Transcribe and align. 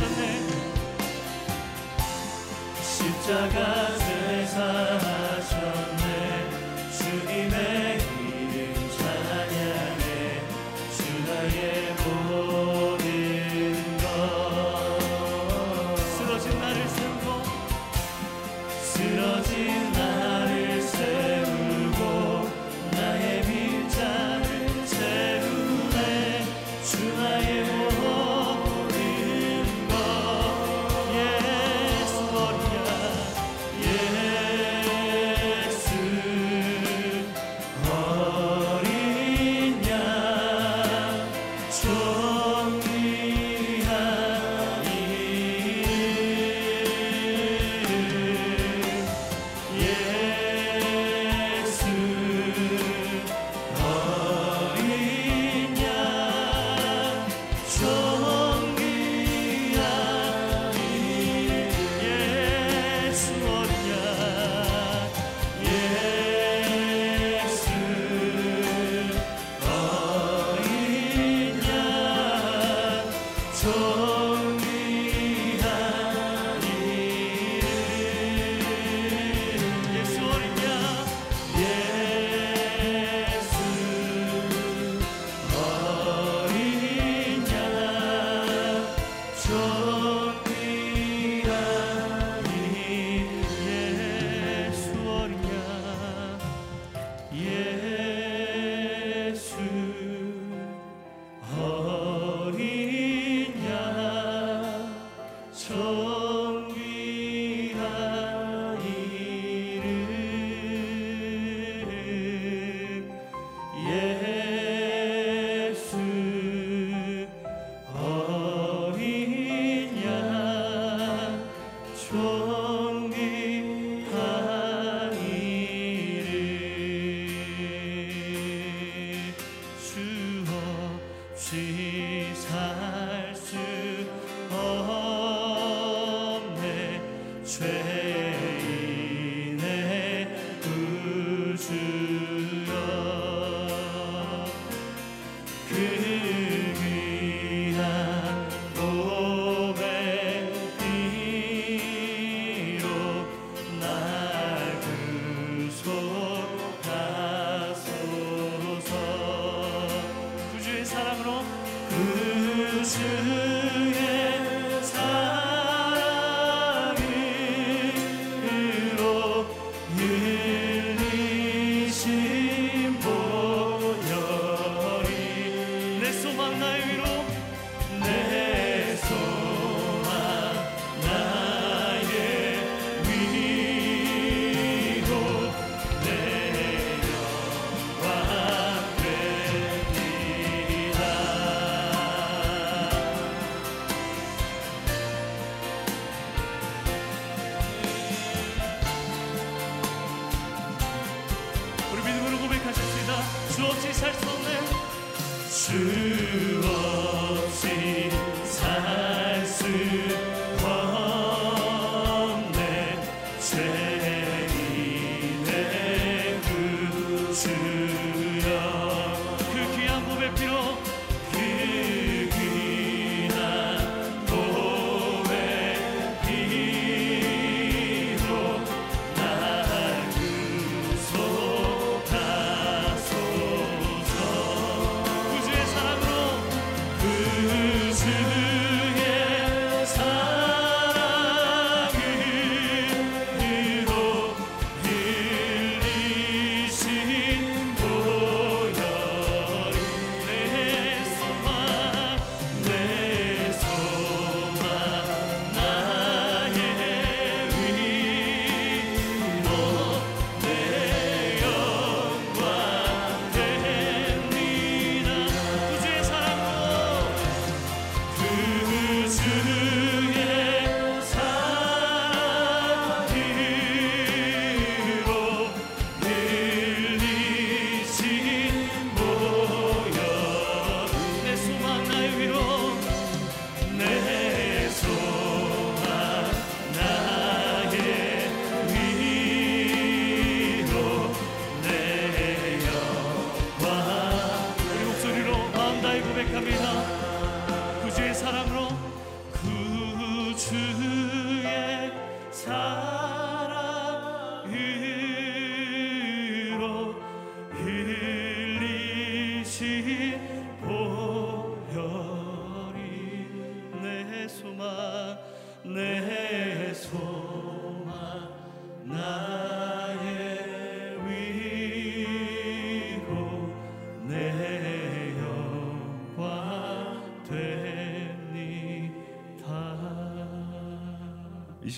하셨네. 0.00 0.40
십자가 2.82 3.69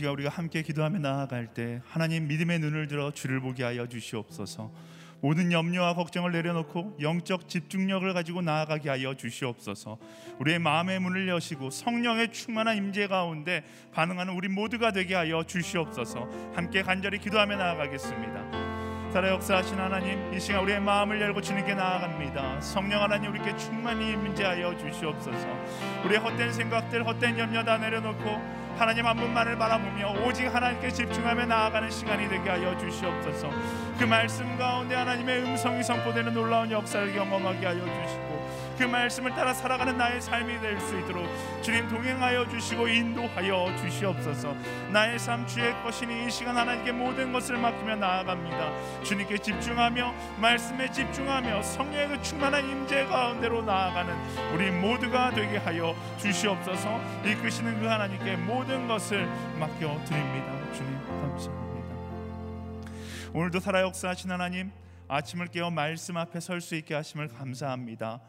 시간 0.03 0.15
우리가 0.15 0.31
함께 0.31 0.63
기도하며 0.63 0.99
나아갈 0.99 1.47
때 1.55 1.81
하나님 1.87 2.27
믿음의 2.27 2.59
눈을 2.59 2.89
들어 2.89 3.13
주를 3.13 3.39
보게 3.39 3.63
하여 3.63 3.87
주시옵소서. 3.87 4.73
모든 5.21 5.53
염려와 5.53 5.95
걱정을 5.95 6.33
내려놓고 6.33 6.97
영적 7.01 7.49
집중력을 7.49 8.13
가지고 8.13 8.43
나아가게 8.43 8.89
하여 8.89 9.15
주시옵소서. 9.15 9.99
우리의 10.41 10.59
마음의 10.59 10.99
문을 10.99 11.29
여시고 11.29 11.71
성령의 11.71 12.33
충만한 12.33 12.79
임재 12.79 13.07
가운데 13.07 13.63
반응하는 13.93 14.35
우리 14.35 14.49
모두가 14.49 14.91
되게 14.91 15.15
하여 15.15 15.45
주시옵소서. 15.45 16.29
함께 16.53 16.83
간절히 16.83 17.21
기도하며 17.21 17.55
나아가겠습니다. 17.55 18.73
살아 19.13 19.29
역사하신 19.29 19.79
하나님, 19.79 20.35
이 20.35 20.41
시간 20.41 20.63
우리의 20.65 20.81
마음을 20.81 21.21
열고 21.21 21.43
주님께 21.43 21.75
나아갑니다. 21.75 22.61
성령 22.61 23.03
하나님 23.03 23.31
우리께 23.31 23.57
충만히 23.57 24.15
임재하여 24.15 24.77
주시옵소서. 24.79 25.47
우리의 26.07 26.19
헛된 26.19 26.53
생각들, 26.53 27.07
헛된 27.07 27.39
염려 27.39 27.63
다 27.63 27.79
내려놓고 27.79 28.62
하나님 28.83 29.07
한 29.07 29.17
분만을 29.17 29.57
바라보며 29.59 30.25
오직 30.25 30.53
하나님께 30.53 30.91
집중하며 30.91 31.47
나아가는 31.47 31.89
시간이 31.89 32.29
되게 32.29 32.51
하여 32.51 32.77
주시옵소서. 32.77 33.49
그 33.97 34.03
말씀 34.03 34.59
가운데 34.59 34.97
하나님의 34.97 35.45
음성이 35.45 35.85
선포되는 35.85 36.35
놀라운 36.35 36.69
역사를 36.69 37.15
경험하게 37.15 37.65
하여 37.65 37.79
주시고 37.79 38.42
그 38.77 38.85
말씀을 38.85 39.31
따라 39.35 39.53
살아가는 39.55 39.97
나의 39.97 40.21
삶이 40.21 40.61
될 40.61 40.81
수 40.81 40.99
있도록 40.99 41.29
주님 41.63 41.89
동행하여 41.89 42.49
주시고 42.49 42.89
인도하여 42.89 43.77
주시옵소서. 43.77 44.55
나의 44.91 45.19
삶 45.19 45.47
주의 45.47 45.73
것이니 45.83 46.27
이 46.27 46.31
시간 46.31 46.57
하나님께 46.57 46.93
모든 46.93 47.33
것을 47.33 47.57
맡기며 47.59 47.97
나아갑니다. 47.97 49.03
주님께 49.05 49.39
집중하며 49.39 50.15
말씀에 50.39 50.91
집중하며 50.91 51.63
성령의 51.63 52.09
그 52.09 52.23
충만한 52.23 52.69
임재 52.69 53.05
가운데로 53.07 53.63
나아가는 53.63 54.15
우리 54.55 54.71
모두가 54.71 55.31
되게 55.31 55.59
하여 55.59 55.95
주시옵소서. 56.19 57.01
이끄시는 57.25 57.81
그 57.81 57.87
하나님께 57.87 58.37
모든 58.37 58.89
것을 58.89 59.27
맡겨 59.59 60.01
드립니다. 60.05 60.73
주님 60.75 60.99
감사합니다. 61.07 61.63
오늘도 63.35 63.61
살아 63.61 63.81
역사하신 63.83 64.31
하나님 64.31 64.73
아침을 65.09 65.49
깨어 65.49 65.71
말씀 65.71 66.17
앞에 66.17 66.41
설 66.41 66.61
수 66.61 66.75
있게 66.75 66.95
하심을 66.95 67.29
감사합니다. 67.29 68.21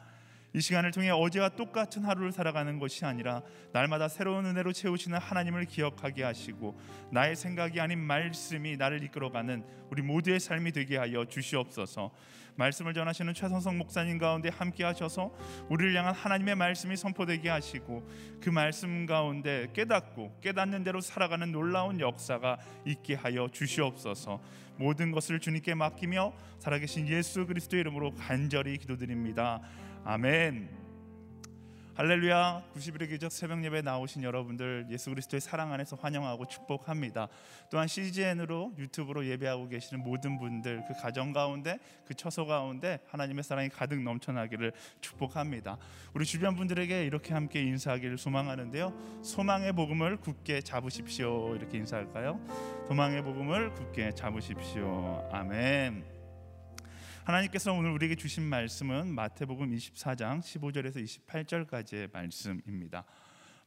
이 0.55 0.61
시간을 0.61 0.91
통해 0.91 1.09
어제와 1.09 1.49
똑같은 1.49 2.05
하루를 2.05 2.31
살아가는 2.31 2.77
것이 2.77 3.05
아니라 3.05 3.41
날마다 3.71 4.07
새로운 4.07 4.45
은혜로 4.45 4.71
채우시는 4.71 5.17
하나님을 5.17 5.65
기억하게 5.65 6.23
하시고 6.23 6.79
나의 7.11 7.35
생각이 7.35 7.81
아닌 7.81 7.99
말씀이 7.99 8.77
나를 8.77 9.03
이끌어가는 9.03 9.63
우리 9.89 10.03
모두의 10.03 10.39
삶이 10.39 10.71
되게 10.71 10.97
하여 10.97 11.25
주시옵소서. 11.25 12.11
말씀을 12.55 12.93
전하시는 12.93 13.33
최성성 13.33 13.79
목사님 13.79 14.19
가운데 14.19 14.49
함께 14.49 14.83
하셔서 14.83 15.33
우리를 15.69 15.95
향한 15.95 16.13
하나님의 16.13 16.55
말씀이 16.55 16.95
선포되게 16.95 17.49
하시고 17.49 18.07
그 18.41 18.49
말씀 18.49 19.07
가운데 19.07 19.69
깨닫고 19.73 20.39
깨닫는 20.41 20.83
대로 20.83 21.01
살아가는 21.01 21.51
놀라운 21.51 21.99
역사가 21.99 22.59
있게 22.85 23.15
하여 23.15 23.47
주시옵소서. 23.51 24.39
모든 24.77 25.11
것을 25.11 25.39
주님께 25.39 25.73
맡기며 25.75 26.33
살아계신 26.59 27.07
예수 27.07 27.45
그리스도의 27.45 27.81
이름으로 27.81 28.13
간절히 28.15 28.77
기도드립니다. 28.77 29.61
아멘. 30.05 30.83
할렐루야 31.95 32.63
90일의 32.75 33.07
기적 33.07 33.31
새벽 33.31 33.63
예배 33.63 33.83
나오신 33.83 34.23
여러분들 34.23 34.87
예수 34.89 35.11
그리스도의 35.11 35.39
사랑 35.39 35.71
안에서 35.71 35.95
환영하고 35.95 36.47
축복합니다. 36.47 37.29
또한 37.69 37.87
CGN으로 37.87 38.73
유튜브로 38.77 39.25
예배하고 39.27 39.69
계시는 39.69 40.03
모든 40.03 40.39
분들 40.39 40.83
그 40.87 41.01
가정 41.01 41.31
가운데 41.31 41.77
그 42.05 42.15
처소 42.15 42.47
가운데 42.47 42.99
하나님의 43.07 43.43
사랑이 43.43 43.69
가득 43.69 44.01
넘쳐나기를 44.01 44.73
축복합니다. 44.99 45.77
우리 46.13 46.25
주변 46.25 46.55
분들에게 46.55 47.05
이렇게 47.05 47.33
함께 47.33 47.61
인사하기를 47.61 48.17
소망하는데요. 48.17 49.21
소망의 49.23 49.71
복음을 49.73 50.17
굳게 50.17 50.61
잡으십시오. 50.61 51.55
이렇게 51.55 51.77
인사할까요? 51.77 52.41
소망의 52.87 53.21
복음을 53.21 53.71
굳게 53.73 54.15
잡으십시오. 54.15 55.29
아멘. 55.31 56.12
하나님께서 57.25 57.71
오늘 57.71 57.91
우리에게 57.91 58.15
주신 58.15 58.43
말씀은 58.43 59.15
마태복음 59.15 59.73
24장 59.73 60.41
15절에서 60.41 61.01
28절까지의 61.01 62.11
말씀입니다. 62.11 63.05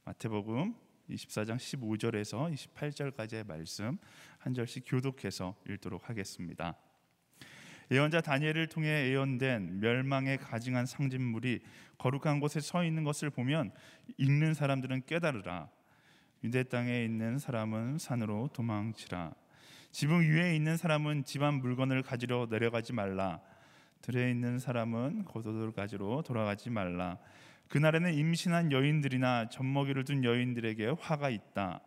마태복음 0.05 0.75
24장 1.09 1.55
15절에서 1.57 2.53
28절까지의 2.53 3.47
말씀 3.47 3.97
한 4.37 4.53
절씩 4.53 4.83
교독해서 4.85 5.55
읽도록 5.67 6.07
하겠습니다. 6.07 6.77
예언자 7.89 8.21
다니엘을 8.21 8.67
통해 8.67 9.09
예언된 9.09 9.79
멸망에 9.79 10.37
가증한 10.37 10.85
상징물이 10.85 11.61
거룩한 11.97 12.39
곳에 12.39 12.59
서 12.59 12.83
있는 12.83 13.03
것을 13.03 13.31
보면 13.31 13.71
읽는 14.19 14.53
사람들은 14.53 15.07
깨달으라. 15.07 15.71
유대 16.43 16.61
땅에 16.61 17.03
있는 17.03 17.39
사람은 17.39 17.97
산으로 17.97 18.49
도망치라. 18.53 19.33
지붕 19.97 20.19
위에 20.19 20.55
있는 20.55 20.77
사람은 20.77 21.23
집안 21.23 21.55
물건을 21.55 22.03
가지러 22.03 22.45
내려가지 22.51 22.93
말라. 22.93 23.41
들에 24.03 24.29
있는 24.29 24.59
사람은 24.59 25.25
겉옷을 25.25 25.71
가지러 25.71 26.21
돌아가지 26.21 26.69
말라. 26.69 27.17
그날에는 27.67 28.13
임신한 28.13 28.71
여인들이나 28.71 29.49
젖먹이를 29.49 30.03
둔 30.03 30.23
여인들에게 30.23 30.93
화가 30.99 31.31
있다. 31.31 31.81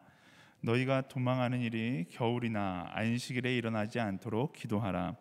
너희가 0.60 1.02
도망하는 1.02 1.60
일이 1.60 2.04
겨울이나 2.10 2.88
안식일에 2.94 3.54
일어나지 3.56 4.00
않도록 4.00 4.54
기도하라. 4.54 5.14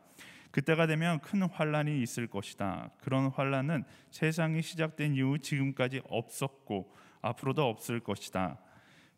그때가 0.50 0.88
되면 0.88 1.20
큰 1.20 1.44
환란이 1.44 2.02
있을 2.02 2.26
것이다. 2.26 2.90
그런 3.02 3.28
환란은 3.28 3.84
세상이 4.10 4.64
시작된 4.64 5.14
이후 5.14 5.38
지금까지 5.38 6.02
없었고 6.10 6.92
앞으로도 7.22 7.70
없을 7.70 8.00
것이다. 8.00 8.58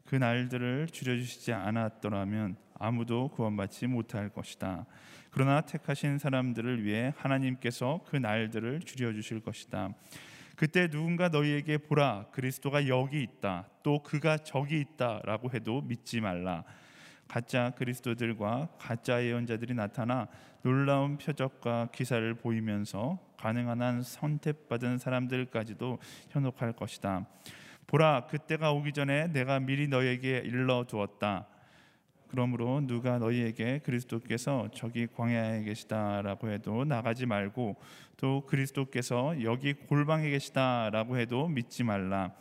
그 0.04 0.18
날들을 0.18 0.88
줄여주시지 0.92 1.54
않았더라면 1.54 2.58
아무도 2.82 3.30
구원받지 3.30 3.88
못할 3.88 4.30
것이다. 4.30 4.86
그러나 5.30 5.62
택하신 5.62 6.18
사람들을 6.18 6.84
위해 6.84 7.14
하나님께서 7.16 8.02
그 8.08 8.18
날들을 8.18 8.82
줄여 8.82 9.14
주실 9.14 9.40
것이다. 9.40 9.92
그때 10.56 10.88
누군가 10.90 11.30
너희에게 11.30 11.78
보라 11.78 12.28
그리스도가 12.32 12.88
여기 12.88 13.24
있다 13.24 13.68
또 13.82 14.04
그가 14.04 14.38
저기 14.38 14.80
있다라고 14.80 15.50
해도 15.52 15.82
믿지 15.82 16.22
말라 16.22 16.64
가짜 17.28 17.72
그리스도들과 17.72 18.70
가짜 18.78 19.24
예언자들이 19.24 19.74
나타나 19.74 20.28
놀라운 20.62 21.18
표적과 21.18 21.88
기사를 21.92 22.32
보이면서 22.36 23.18
가능한 23.38 23.82
한 23.82 24.04
선택받은 24.04 25.00
사람들까지도 25.00 25.98
현혹할 26.30 26.74
것이다 26.74 27.26
보라 27.88 28.28
그때가 28.28 28.72
오기 28.72 28.92
전에 28.94 29.28
내가 29.28 29.60
미리 29.60 29.88
너에게 29.88 30.44
일러 30.46 30.84
두었다 30.84 31.48
그러므로 32.32 32.80
누가 32.88 33.20
너희에게 33.20 33.80
그리스도께서 33.80 34.70
저기 34.74 35.06
광야에 35.06 35.64
계시다라고 35.64 36.50
해도 36.50 36.86
나가지 36.86 37.26
말고 37.26 37.76
또 38.16 38.46
그리스도께서 38.46 39.44
여기 39.44 39.74
골방에 39.74 40.30
계시다라고 40.30 41.18
해도 41.18 41.50
믿지 41.50 41.84
말라. 41.84 42.32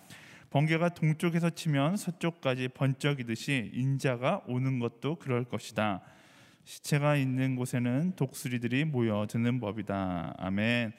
번개가 0.50 0.90
동쪽에서 0.90 1.50
치면 1.50 1.96
서쪽까지 1.96 2.68
번쩍이듯이 2.68 3.72
인자가 3.74 4.42
오는 4.46 4.78
것도 4.78 5.16
그럴 5.16 5.44
것이다. 5.44 6.02
시체가 6.64 7.16
있는 7.16 7.56
곳에는 7.56 8.12
독수리들이 8.14 8.84
모여드는 8.84 9.58
법이다. 9.58 10.34
아멘. 10.38 10.92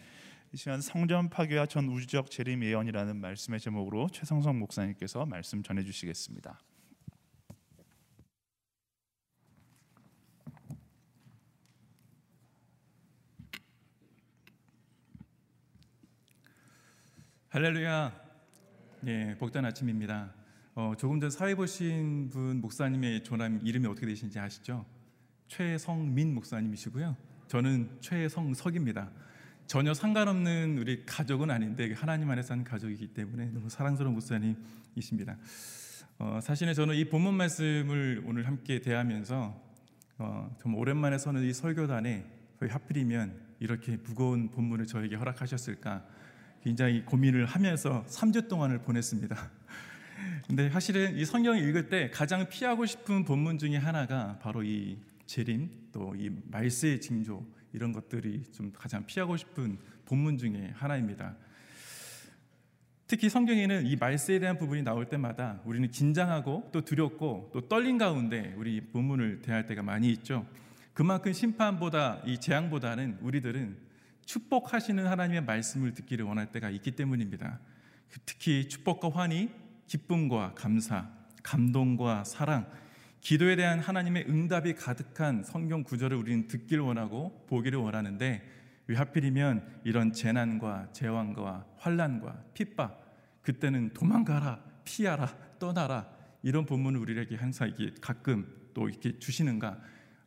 이 0.53 0.57
시간 0.57 0.81
성전 0.81 1.29
파괴와 1.29 1.65
전 1.67 1.87
우주적 1.87 2.29
재림 2.29 2.61
예언이라는 2.61 3.15
말씀의 3.15 3.61
제목으로 3.61 4.09
최성성 4.09 4.59
목사님께서 4.59 5.25
말씀 5.25 5.63
전해 5.63 5.81
주시겠습니다. 5.81 6.59
할렐루야. 17.53 18.13
예, 19.07 19.35
복된 19.37 19.65
아침입니다. 19.65 20.33
어, 20.73 20.93
조금 20.97 21.19
전 21.19 21.29
사회 21.29 21.53
보신 21.53 22.29
분 22.29 22.61
목사님의 22.61 23.25
조남 23.25 23.59
이름이 23.61 23.87
어떻게 23.87 24.07
되시는지 24.07 24.39
아시죠? 24.39 24.85
최성민 25.49 26.33
목사님이시고요. 26.33 27.17
저는 27.49 27.97
최성석입니다. 27.99 29.11
전혀 29.67 29.93
상관없는 29.93 30.77
우리 30.77 31.05
가족은 31.05 31.51
아닌데 31.51 31.91
하나님 31.93 32.31
안에서 32.31 32.53
한 32.53 32.63
가족이기 32.63 33.07
때문에 33.07 33.47
너무 33.47 33.69
사랑스러운 33.69 34.13
목사님이십니다. 34.13 35.35
어, 36.19 36.39
사실은 36.41 36.73
저는 36.73 36.95
이 36.95 37.09
본문 37.09 37.33
말씀을 37.33 38.23
오늘 38.25 38.47
함께 38.47 38.79
대하면서 38.79 39.61
어, 40.19 40.55
좀 40.61 40.75
오랜만에 40.75 41.17
서는 41.17 41.43
이 41.43 41.51
설교단에 41.51 42.25
하필이면 42.61 43.37
이렇게 43.59 43.97
무거운 43.97 44.51
본문을 44.51 44.87
저에게 44.87 45.17
허락하셨을까 45.17 46.20
굉장히 46.63 47.03
고민을 47.03 47.45
하면서 47.45 48.05
3주 48.07 48.47
동안을 48.47 48.79
보냈습니다. 48.79 49.35
근데 50.47 50.69
사실은 50.69 51.17
이 51.17 51.25
성경을 51.25 51.67
읽을 51.67 51.89
때 51.89 52.09
가장 52.11 52.47
피하고 52.49 52.85
싶은 52.85 53.25
본문 53.25 53.57
중에 53.57 53.77
하나가 53.77 54.37
바로 54.39 54.63
이 54.63 54.97
재림 55.25 55.69
또 55.91 56.13
이 56.17 56.29
말세의 56.45 57.01
징조 57.01 57.45
이런 57.73 57.91
것들이 57.91 58.43
좀 58.51 58.71
가장 58.73 59.05
피하고 59.05 59.37
싶은 59.37 59.77
본문 60.05 60.37
중에 60.37 60.73
하나입니다. 60.75 61.35
특히 63.07 63.29
성경에는 63.29 63.87
이 63.87 63.97
말세에 63.97 64.39
대한 64.39 64.57
부분이 64.57 64.83
나올 64.83 65.09
때마다 65.09 65.59
우리는 65.65 65.89
긴장하고 65.89 66.69
또 66.71 66.81
두렵고 66.81 67.49
또 67.53 67.67
떨린 67.67 67.97
가운데 67.97 68.53
우리 68.57 68.81
본문을 68.81 69.41
대할 69.41 69.67
때가 69.67 69.83
많이 69.83 70.09
있죠. 70.11 70.45
그만큼 70.93 71.33
심판보다 71.33 72.21
이 72.25 72.39
재앙보다는 72.39 73.19
우리들은 73.21 73.90
축복하시는 74.25 75.05
하나님의 75.05 75.43
말씀을 75.43 75.93
듣기를 75.93 76.25
원할 76.25 76.51
때가 76.51 76.69
있기 76.69 76.91
때문입니다. 76.91 77.59
특히 78.25 78.67
축복과 78.67 79.09
환희, 79.09 79.49
기쁨과 79.87 80.53
감사, 80.55 81.09
감동과 81.43 82.23
사랑, 82.23 82.69
기도에 83.21 83.55
대한 83.55 83.79
하나님의 83.79 84.25
응답이 84.27 84.75
가득한 84.75 85.43
성경 85.43 85.83
구절을 85.83 86.17
우리는 86.17 86.47
듣길 86.47 86.79
원하고 86.79 87.45
보기를 87.47 87.79
원하는데 87.79 88.41
왜 88.87 88.95
하필이면 88.95 89.81
이런 89.83 90.11
재난과 90.11 90.89
재앙과 90.91 91.65
환란과 91.77 92.45
핍박 92.53 92.99
그때는 93.41 93.93
도망가라, 93.93 94.63
피하라, 94.83 95.35
떠나라 95.59 96.09
이런 96.41 96.65
본문을 96.65 96.99
우리에게 96.99 97.35
항상 97.35 97.69
이게 97.69 97.93
가끔 98.01 98.47
또 98.73 98.89
이렇게 98.89 99.19
주시는가 99.19 99.79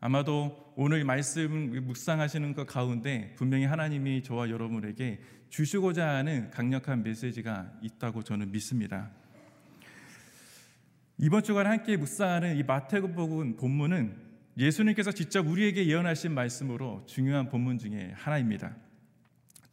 아마도 0.07 0.75
오늘 0.77 1.03
말씀 1.03 1.71
묵상하시는 1.87 2.53
것 2.53 2.67
가운데 2.67 3.33
분명히 3.39 3.65
하나님이 3.65 4.23
저와 4.23 4.51
여러분에게 4.51 5.19
주시고자 5.49 6.07
하는 6.07 6.51
강력한 6.51 7.03
메시지가 7.03 7.73
있다고 7.81 8.23
저는 8.23 8.53
믿습니다. 8.53 9.11
이번 11.17 11.43
주간 11.43 11.67
함께 11.67 11.97
묵상하는 11.97 12.59
이 12.59 12.63
마태복음 12.65 13.57
본문은 13.57 14.15
예수님께서 14.59 15.11
직접 15.11 15.47
우리에게 15.47 15.87
예언하신 15.87 16.33
말씀으로 16.33 17.07
중요한 17.07 17.49
본문 17.49 17.79
중에 17.79 18.13
하나입니다. 18.15 18.77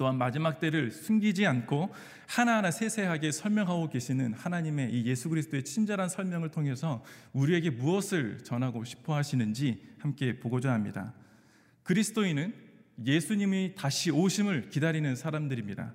또한 0.01 0.17
마지막 0.17 0.59
때를 0.59 0.89
숨기지 0.89 1.45
않고 1.45 1.93
하나하나 2.25 2.71
세세하게 2.71 3.31
설명하고 3.31 3.87
계시는 3.89 4.33
하나님의 4.33 4.91
이 4.91 5.05
예수 5.05 5.29
그리스도의 5.29 5.63
친절한 5.63 6.09
설명을 6.09 6.49
통해서 6.49 7.03
우리에게 7.33 7.69
무엇을 7.69 8.39
전하고 8.43 8.83
싶어 8.83 9.13
하시는지 9.13 9.79
함께 9.99 10.39
보고자 10.39 10.73
합니다. 10.73 11.13
그리스도인은 11.83 12.51
예수님이 13.05 13.75
다시 13.77 14.09
오심을 14.09 14.71
기다리는 14.71 15.15
사람들입니다. 15.15 15.93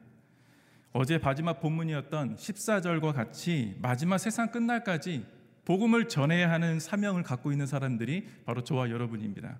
어제 0.92 1.18
마지막 1.18 1.58
본문이었던 1.58 2.36
14절과 2.36 3.12
같이 3.12 3.74
마지막 3.82 4.18
세상 4.18 4.52
끝날까지 4.52 5.26
복음을 5.64 6.06
전해야 6.06 6.48
하는 6.52 6.78
사명을 6.78 7.24
갖고 7.24 7.50
있는 7.50 7.66
사람들이 7.66 8.28
바로 8.44 8.62
저와 8.62 8.88
여러분입니다. 8.90 9.58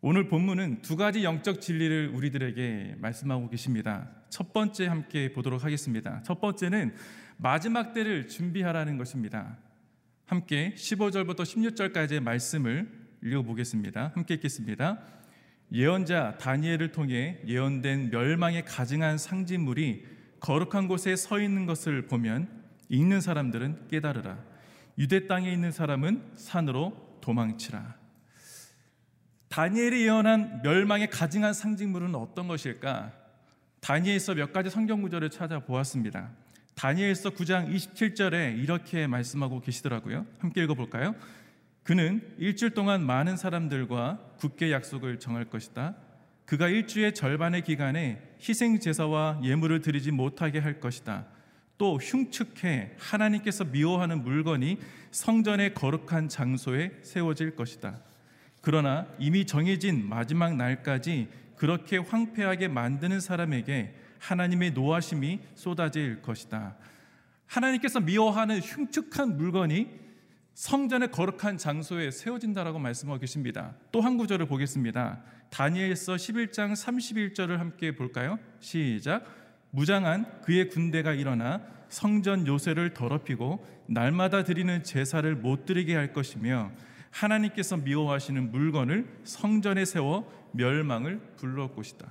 오늘 0.00 0.28
본문은 0.28 0.82
두 0.82 0.96
가지 0.96 1.24
영적 1.24 1.60
진리를 1.60 2.12
우리들에게 2.14 2.96
말씀하고 2.98 3.50
계십니다. 3.50 4.08
첫 4.30 4.52
번째 4.52 4.86
함께 4.86 5.32
보도록 5.32 5.64
하겠습니다. 5.64 6.22
첫 6.22 6.40
번째는 6.40 6.94
마지막 7.36 7.92
때를 7.94 8.28
준비하라는 8.28 8.96
것입니다. 8.96 9.58
함께 10.24 10.72
15절부터 10.76 11.40
16절까지의 11.40 12.20
말씀을 12.20 12.88
읽어보겠습니다. 13.24 14.12
함께 14.14 14.34
읽겠습니다. 14.34 15.00
예언자 15.72 16.38
다니엘을 16.38 16.92
통해 16.92 17.40
예언된 17.44 18.10
멸망에 18.10 18.62
가증한 18.62 19.18
상징물이 19.18 20.06
거룩한 20.38 20.86
곳에 20.86 21.16
서 21.16 21.40
있는 21.40 21.66
것을 21.66 22.06
보면 22.06 22.48
읽는 22.88 23.20
사람들은 23.20 23.88
깨달으라. 23.88 24.38
유대 24.96 25.26
땅에 25.26 25.52
있는 25.52 25.72
사람은 25.72 26.22
산으로 26.36 27.18
도망치라. 27.20 27.98
다니엘이 29.48 30.02
예언한 30.02 30.62
멸망의 30.62 31.10
가증한 31.10 31.52
상징물은 31.52 32.14
어떤 32.14 32.48
것일까? 32.48 33.12
다니엘서 33.80 34.34
몇 34.34 34.52
가지 34.52 34.70
성경 34.70 35.02
구절을 35.02 35.30
찾아보았습니다. 35.30 36.30
다니엘서 36.74 37.30
9장 37.30 37.74
27절에 37.74 38.58
이렇게 38.58 39.06
말씀하고 39.06 39.60
계시더라고요. 39.60 40.26
함께 40.38 40.62
읽어 40.62 40.74
볼까요? 40.74 41.14
그는 41.82 42.22
일주일 42.38 42.72
동안 42.72 43.04
많은 43.04 43.36
사람들과 43.36 44.18
굳게 44.38 44.70
약속을 44.70 45.18
정할 45.18 45.46
것이다. 45.46 45.96
그가 46.44 46.68
일주의 46.68 47.14
절반의 47.14 47.62
기간에 47.64 48.22
희생 48.40 48.78
제사와 48.78 49.40
예물을 49.42 49.80
드리지 49.80 50.10
못하게 50.12 50.58
할 50.58 50.80
것이다. 50.80 51.26
또 51.78 51.96
흉측해 51.96 52.96
하나님께서 52.98 53.64
미워하는 53.64 54.22
물건이 54.22 54.78
성전의 55.10 55.74
거룩한 55.74 56.28
장소에 56.28 56.92
세워질 57.02 57.56
것이다. 57.56 58.00
그러나 58.68 59.06
이미 59.18 59.46
정해진 59.46 60.06
마지막 60.06 60.54
날까지 60.54 61.28
그렇게 61.56 61.96
황폐하게 61.96 62.68
만드는 62.68 63.18
사람에게 63.18 63.94
하나님의 64.18 64.72
노하심이 64.72 65.40
쏟아질 65.54 66.20
것이다. 66.20 66.76
하나님께서 67.46 68.00
미워하는 68.00 68.60
흉측한 68.60 69.38
물건이 69.38 69.88
성전의 70.52 71.12
거룩한 71.12 71.56
장소에 71.56 72.10
세워진다라고 72.10 72.78
말씀하고 72.78 73.18
계십니다. 73.18 73.74
또 73.90 74.02
한 74.02 74.18
구절을 74.18 74.44
보겠습니다. 74.44 75.22
다니엘서 75.48 76.16
11장 76.16 76.72
31절을 76.74 77.56
함께 77.56 77.96
볼까요? 77.96 78.38
시작. 78.60 79.24
무장한 79.70 80.42
그의 80.42 80.68
군대가 80.68 81.14
일어나 81.14 81.62
성전 81.88 82.46
요새를 82.46 82.92
더럽히고 82.92 83.66
날마다 83.86 84.44
드리는 84.44 84.82
제사를 84.84 85.34
못 85.36 85.64
드리게 85.64 85.94
할 85.94 86.12
것이며 86.12 86.70
하나님께서 87.10 87.76
미워하시는 87.76 88.50
물건을 88.50 89.20
성전에 89.24 89.84
세워 89.84 90.30
멸망을 90.52 91.20
불러올 91.36 91.74
것이다. 91.74 92.06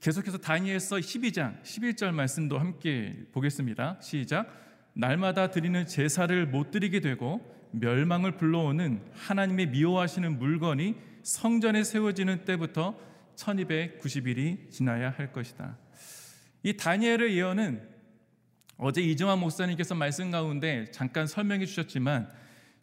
계속해서 0.00 0.38
다니엘서 0.38 0.96
12장 0.96 1.62
11절 1.62 2.12
말씀도 2.12 2.58
함께 2.58 3.16
보겠습니다. 3.32 3.98
시작. 4.00 4.48
날마다 4.94 5.50
드리는 5.50 5.86
제사를 5.86 6.46
못 6.46 6.70
드리게 6.70 7.00
되고 7.00 7.54
멸망을 7.72 8.36
불러오는 8.36 9.02
하나님의 9.12 9.68
미워하시는 9.68 10.38
물건이 10.38 10.94
성전에 11.22 11.82
세워지는 11.84 12.44
때부터 12.44 12.98
1290일이 13.36 14.70
지나야 14.70 15.10
할 15.10 15.32
것이다. 15.32 15.76
이 16.62 16.76
다니엘의 16.76 17.36
예언은 17.36 17.96
어제 18.78 19.02
이정환 19.02 19.38
목사님께서 19.40 19.94
말씀 19.94 20.30
가운데 20.30 20.90
잠깐 20.90 21.26
설명해 21.26 21.66
주셨지만 21.66 22.30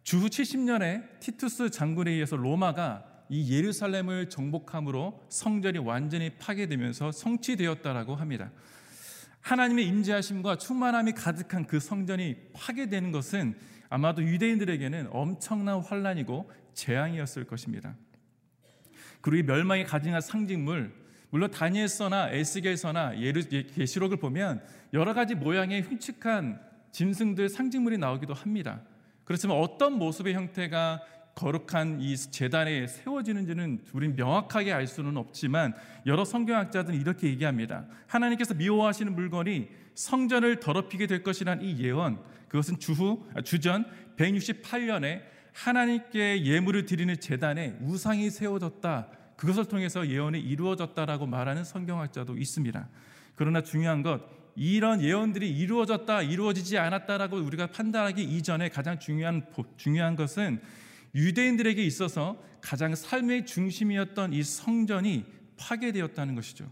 주후 0.04 0.26
70년에 0.26 1.18
티투스 1.20 1.70
장군에 1.70 2.10
의해서 2.10 2.36
로마가 2.36 3.04
이 3.30 3.50
예루살렘을 3.56 4.28
정복함으로 4.28 5.24
성전이 5.30 5.78
완전히 5.78 6.28
파괴되면서 6.38 7.10
성취되었다라고 7.10 8.14
합니다. 8.14 8.50
하나님의 9.40 9.86
임재하심과 9.86 10.56
충만함이 10.56 11.12
가득한 11.12 11.66
그 11.66 11.80
성전이 11.80 12.36
파괴되는 12.52 13.12
것은 13.12 13.56
아마도 13.88 14.22
유대인들에게는 14.22 15.08
엄청난 15.10 15.80
환란이고 15.80 16.50
재앙이었을 16.74 17.44
것입니다. 17.44 17.96
그리고 19.22 19.38
이 19.38 19.42
멸망이 19.42 19.84
가증한 19.84 20.20
상징물 20.20 20.92
물론 21.30 21.50
다니엘서나 21.50 22.30
에스겔서나 22.30 23.20
예루 23.20 23.42
계시록을 23.48 24.18
보면 24.18 24.62
여러 24.92 25.14
가지 25.14 25.34
모양의 25.34 25.82
흉측한 25.82 26.60
짐승들 26.92 27.48
상징물이 27.48 27.96
나오기도 27.96 28.34
합니다. 28.34 28.82
그렇지만 29.24 29.56
어떤 29.58 29.94
모습의 29.94 30.34
형태가 30.34 31.02
거룩한 31.34 32.00
이 32.00 32.16
재단에 32.16 32.86
세워지는지는 32.86 33.80
우린 33.92 34.14
명확하게 34.14 34.72
알 34.72 34.86
수는 34.86 35.16
없지만 35.16 35.74
여러 36.06 36.24
성경학자들은 36.24 37.00
이렇게 37.00 37.28
얘기합니다. 37.28 37.86
하나님께서 38.06 38.54
미워하시는 38.54 39.14
물건이 39.14 39.68
성전을 39.94 40.60
더럽히게 40.60 41.06
될 41.06 41.22
것이란 41.22 41.62
이 41.62 41.78
예언, 41.80 42.18
그것은 42.48 42.78
주후 42.78 43.26
아, 43.34 43.42
주전 43.42 43.84
168년에 44.16 45.22
하나님께 45.52 46.44
예물을 46.44 46.86
드리는 46.86 47.18
재단에 47.18 47.76
우상이 47.80 48.30
세워졌다. 48.30 49.08
그것을 49.36 49.64
통해서 49.66 50.06
예언이 50.06 50.40
이루어졌다라고 50.40 51.26
말하는 51.26 51.64
성경학자도 51.64 52.36
있습니다. 52.36 52.88
그러나 53.34 53.62
중요한 53.62 54.02
것 54.02 54.22
이런 54.56 55.02
예언들이 55.02 55.50
이루어졌다, 55.50 56.22
이루어지지 56.22 56.78
않았다라고 56.78 57.36
우리가 57.38 57.68
판단하기 57.68 58.22
이전에 58.22 58.68
가장 58.68 58.98
중요한 58.98 59.46
중요한 59.76 60.16
것은 60.16 60.60
유대인들에게 61.14 61.84
있어서 61.84 62.42
가장 62.60 62.94
삶의 62.94 63.46
중심이었던 63.46 64.32
이 64.32 64.42
성전이 64.42 65.24
파괴되었다는 65.56 66.34
것이죠. 66.34 66.70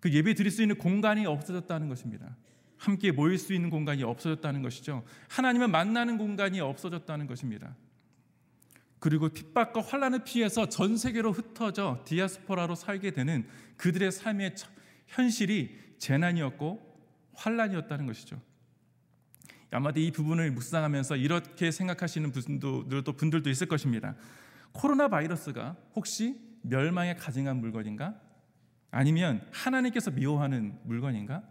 그 0.00 0.12
예배 0.12 0.34
드릴 0.34 0.50
수 0.50 0.62
있는 0.62 0.76
공간이 0.76 1.24
없어졌다는 1.26 1.88
것입니다. 1.88 2.36
함께 2.76 3.10
모일 3.10 3.38
수 3.38 3.54
있는 3.54 3.70
공간이 3.70 4.02
없어졌다는 4.02 4.60
것이죠. 4.62 5.04
하나님을 5.28 5.68
만나는 5.68 6.18
공간이 6.18 6.60
없어졌다는 6.60 7.26
것입니다. 7.26 7.74
그리고 8.98 9.28
핍박과 9.28 9.82
환란을 9.82 10.24
피해서 10.24 10.68
전 10.68 10.96
세계로 10.96 11.32
흩어져 11.32 12.02
디아스포라로 12.06 12.74
살게 12.74 13.10
되는 13.12 13.46
그들의 13.76 14.12
삶의 14.12 14.54
현실이 15.08 15.78
재난이었고 15.98 16.93
환란이었다는 17.34 18.06
것이죠. 18.06 18.40
아마도 19.70 19.98
이 19.98 20.10
부분을 20.12 20.52
묵상하면서 20.52 21.16
이렇게 21.16 21.70
생각하시는 21.70 22.30
분들도, 22.30 23.12
분들도 23.12 23.50
있을 23.50 23.66
것입니다. 23.66 24.14
코로나 24.72 25.08
바이러스가 25.08 25.76
혹시 25.94 26.38
멸망에 26.62 27.14
가증한 27.16 27.56
물건인가? 27.56 28.14
아니면 28.90 29.46
하나님께서 29.52 30.12
미워하는 30.12 30.78
물건인가? 30.84 31.42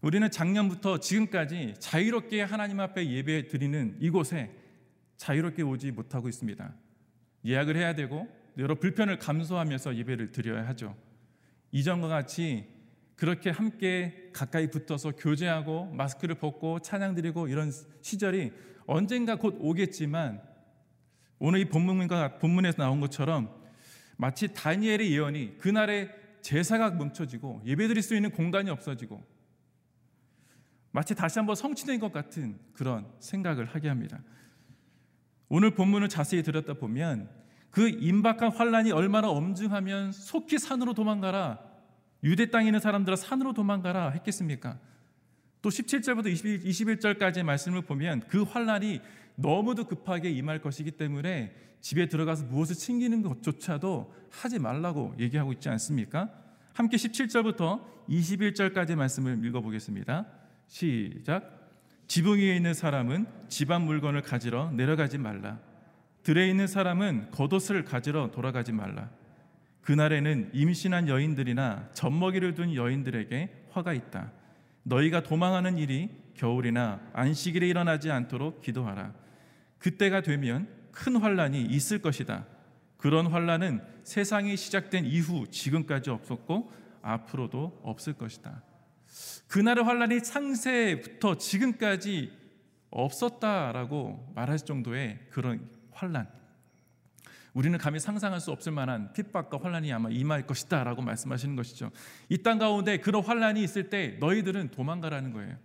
우리는 0.00 0.28
작년부터 0.28 0.98
지금까지 0.98 1.74
자유롭게 1.78 2.42
하나님 2.42 2.80
앞에 2.80 3.08
예배 3.08 3.46
드리는 3.46 3.96
이곳에 4.00 4.50
자유롭게 5.16 5.62
오지 5.62 5.92
못하고 5.92 6.28
있습니다. 6.28 6.74
예약을 7.44 7.76
해야 7.76 7.94
되고 7.94 8.28
여러 8.58 8.74
불편을 8.74 9.20
감수하면서 9.20 9.96
예배를 9.96 10.32
드려야 10.32 10.66
하죠. 10.68 10.96
이전과 11.70 12.08
같이 12.08 12.66
그렇게 13.16 13.50
함께 13.50 14.30
가까이 14.32 14.70
붙어서 14.70 15.12
교제하고 15.12 15.86
마스크를 15.92 16.34
벗고 16.36 16.80
찬양 16.80 17.14
드리고 17.14 17.48
이런 17.48 17.70
시절이 18.00 18.52
언젠가 18.86 19.36
곧 19.36 19.56
오겠지만 19.60 20.42
오늘 21.38 21.60
이 21.60 21.64
본문과 21.68 22.38
본문에서 22.38 22.82
나온 22.82 23.00
것처럼 23.00 23.50
마치 24.16 24.52
다니엘의 24.54 25.12
예언이 25.12 25.58
그날에 25.58 26.10
제사가 26.40 26.90
멈춰지고 26.90 27.62
예배드릴 27.64 28.02
수 28.02 28.14
있는 28.14 28.30
공간이 28.30 28.70
없어지고 28.70 29.24
마치 30.90 31.14
다시 31.14 31.38
한번 31.38 31.56
성취된 31.56 31.98
것 32.00 32.12
같은 32.12 32.58
그런 32.74 33.06
생각을 33.18 33.64
하게 33.64 33.88
합니다. 33.88 34.22
오늘 35.48 35.74
본문을 35.74 36.08
자세히 36.08 36.42
들었다 36.42 36.74
보면 36.74 37.30
그 37.70 37.88
임박한 37.88 38.52
환란이 38.52 38.92
얼마나 38.92 39.28
엄중하면 39.30 40.12
속히 40.12 40.58
산으로 40.58 40.92
도망가라 40.92 41.71
유대 42.24 42.50
땅에 42.50 42.66
있는 42.66 42.80
사람들아 42.80 43.16
산으로 43.16 43.52
도망가라 43.52 44.10
했겠습니까? 44.10 44.78
또 45.60 45.68
17절부터 45.68 46.64
21, 46.64 47.00
절까지의 47.00 47.44
말씀을 47.44 47.82
보면 47.82 48.22
그 48.28 48.42
환란이 48.42 49.00
너무도 49.36 49.86
급하게 49.86 50.30
임할 50.30 50.60
것이기 50.60 50.92
때문에 50.92 51.54
집에 51.80 52.08
들어가서 52.08 52.44
무엇을 52.44 52.76
챙기는 52.76 53.22
것조차도 53.22 54.14
하지 54.30 54.58
말라고 54.58 55.14
얘기하고 55.18 55.52
있지 55.52 55.68
않습니까? 55.68 56.30
함께 56.74 56.96
17절부터 56.96 57.82
21절까지 58.08 58.94
말씀을 58.94 59.44
읽어보겠습니다. 59.44 60.26
시작. 60.68 61.60
지붕 62.06 62.38
위에 62.38 62.56
있는 62.56 62.74
사람은 62.74 63.26
집안 63.48 63.82
물건을 63.82 64.22
가지러 64.22 64.70
내려가지 64.72 65.18
말라. 65.18 65.58
들에 66.22 66.48
있는 66.48 66.66
사람은 66.66 67.30
겉옷을 67.30 67.84
가지러 67.84 68.30
돌아가지 68.30 68.72
말라. 68.72 69.10
그날에는 69.82 70.50
임신한 70.52 71.08
여인들이나 71.08 71.90
젖먹이를 71.92 72.54
둔 72.54 72.74
여인들에게 72.74 73.66
화가 73.70 73.92
있다. 73.92 74.32
너희가 74.84 75.22
도망하는 75.22 75.78
일이 75.78 76.10
겨울이나 76.34 77.00
안식일에 77.12 77.68
일어나지 77.68 78.10
않도록 78.10 78.62
기도하라. 78.62 79.12
그때가 79.78 80.22
되면 80.22 80.68
큰 80.92 81.16
환란이 81.16 81.62
있을 81.62 82.00
것이다. 82.00 82.46
그런 82.96 83.26
환란은 83.26 83.82
세상이 84.04 84.56
시작된 84.56 85.04
이후 85.04 85.46
지금까지 85.50 86.10
없었고 86.10 86.72
앞으로도 87.02 87.80
없을 87.82 88.12
것이다. 88.12 88.62
그날의 89.48 89.84
환란이 89.84 90.22
창세부터 90.22 91.36
지금까지 91.38 92.32
없었다라고 92.90 94.32
말할 94.34 94.58
정도의 94.58 95.18
그런 95.30 95.68
환란. 95.90 96.28
우리는 97.54 97.76
감히 97.78 98.00
상상할 98.00 98.40
수 98.40 98.50
없을 98.50 98.72
만한 98.72 99.12
핍박과 99.12 99.58
환란이 99.62 99.92
아마 99.92 100.08
임할 100.10 100.46
것이다라고 100.46 101.02
말씀하시는 101.02 101.54
것이죠. 101.54 101.90
이 102.30 102.38
땅 102.42 102.58
가운데 102.58 102.96
그런 102.98 103.22
환란이 103.22 103.62
있을 103.62 103.90
때 103.90 104.16
너희들은 104.20 104.70
도망가라는 104.70 105.32
거예요. 105.32 105.56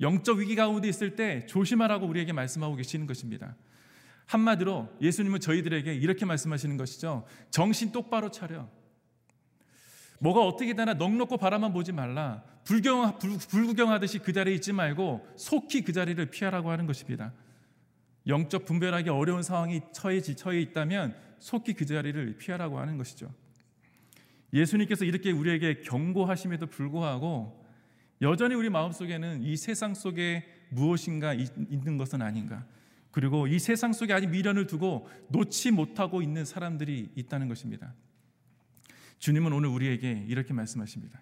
영적 0.00 0.38
위기 0.38 0.56
가운데 0.56 0.88
있을 0.88 1.16
때 1.16 1.46
조심하라고 1.46 2.06
우리에게 2.06 2.32
말씀하고 2.32 2.74
계시는 2.76 3.06
것입니다. 3.06 3.54
한마디로 4.26 4.88
예수님은 5.00 5.40
저희들에게 5.40 5.94
이렇게 5.94 6.24
말씀하시는 6.24 6.76
것이죠. 6.76 7.26
정신 7.50 7.92
똑바로 7.92 8.30
차려. 8.30 8.68
뭐가 10.18 10.40
어떻게 10.40 10.74
되나 10.74 10.94
넉넉고 10.94 11.36
바라만 11.36 11.72
보지 11.72 11.92
말라. 11.92 12.42
불경, 12.64 13.18
불, 13.18 13.38
불구경하듯이 13.38 14.18
그 14.18 14.32
자리에 14.32 14.54
있지 14.54 14.72
말고 14.72 15.26
속히 15.36 15.82
그 15.82 15.92
자리를 15.92 16.24
피하라고 16.26 16.70
하는 16.70 16.86
것입니다. 16.86 17.32
영적 18.26 18.64
분별하기 18.64 19.08
어려운 19.10 19.42
상황이 19.42 19.80
처해, 19.92 20.20
처해 20.20 20.60
있다면 20.60 21.16
속히 21.38 21.74
그 21.74 21.86
자리를 21.86 22.36
피하라고 22.38 22.78
하는 22.78 22.96
것이죠. 22.98 23.32
예수님께서 24.52 25.04
이렇게 25.04 25.30
우리에게 25.30 25.80
경고하심에도 25.82 26.66
불구하고 26.66 27.64
여전히 28.22 28.54
우리 28.54 28.70
마음속에는 28.70 29.42
이 29.42 29.56
세상 29.56 29.94
속에 29.94 30.44
무엇인가 30.70 31.34
있는 31.34 31.96
것은 31.96 32.22
아닌가. 32.22 32.66
그리고 33.10 33.46
이 33.46 33.58
세상 33.58 33.92
속에 33.92 34.12
아직 34.12 34.28
미련을 34.28 34.66
두고 34.66 35.08
놓지 35.28 35.70
못하고 35.70 36.22
있는 36.22 36.44
사람들이 36.44 37.10
있다는 37.14 37.48
것입니다. 37.48 37.94
주님은 39.18 39.52
오늘 39.52 39.68
우리에게 39.70 40.24
이렇게 40.28 40.52
말씀하십니다. 40.52 41.20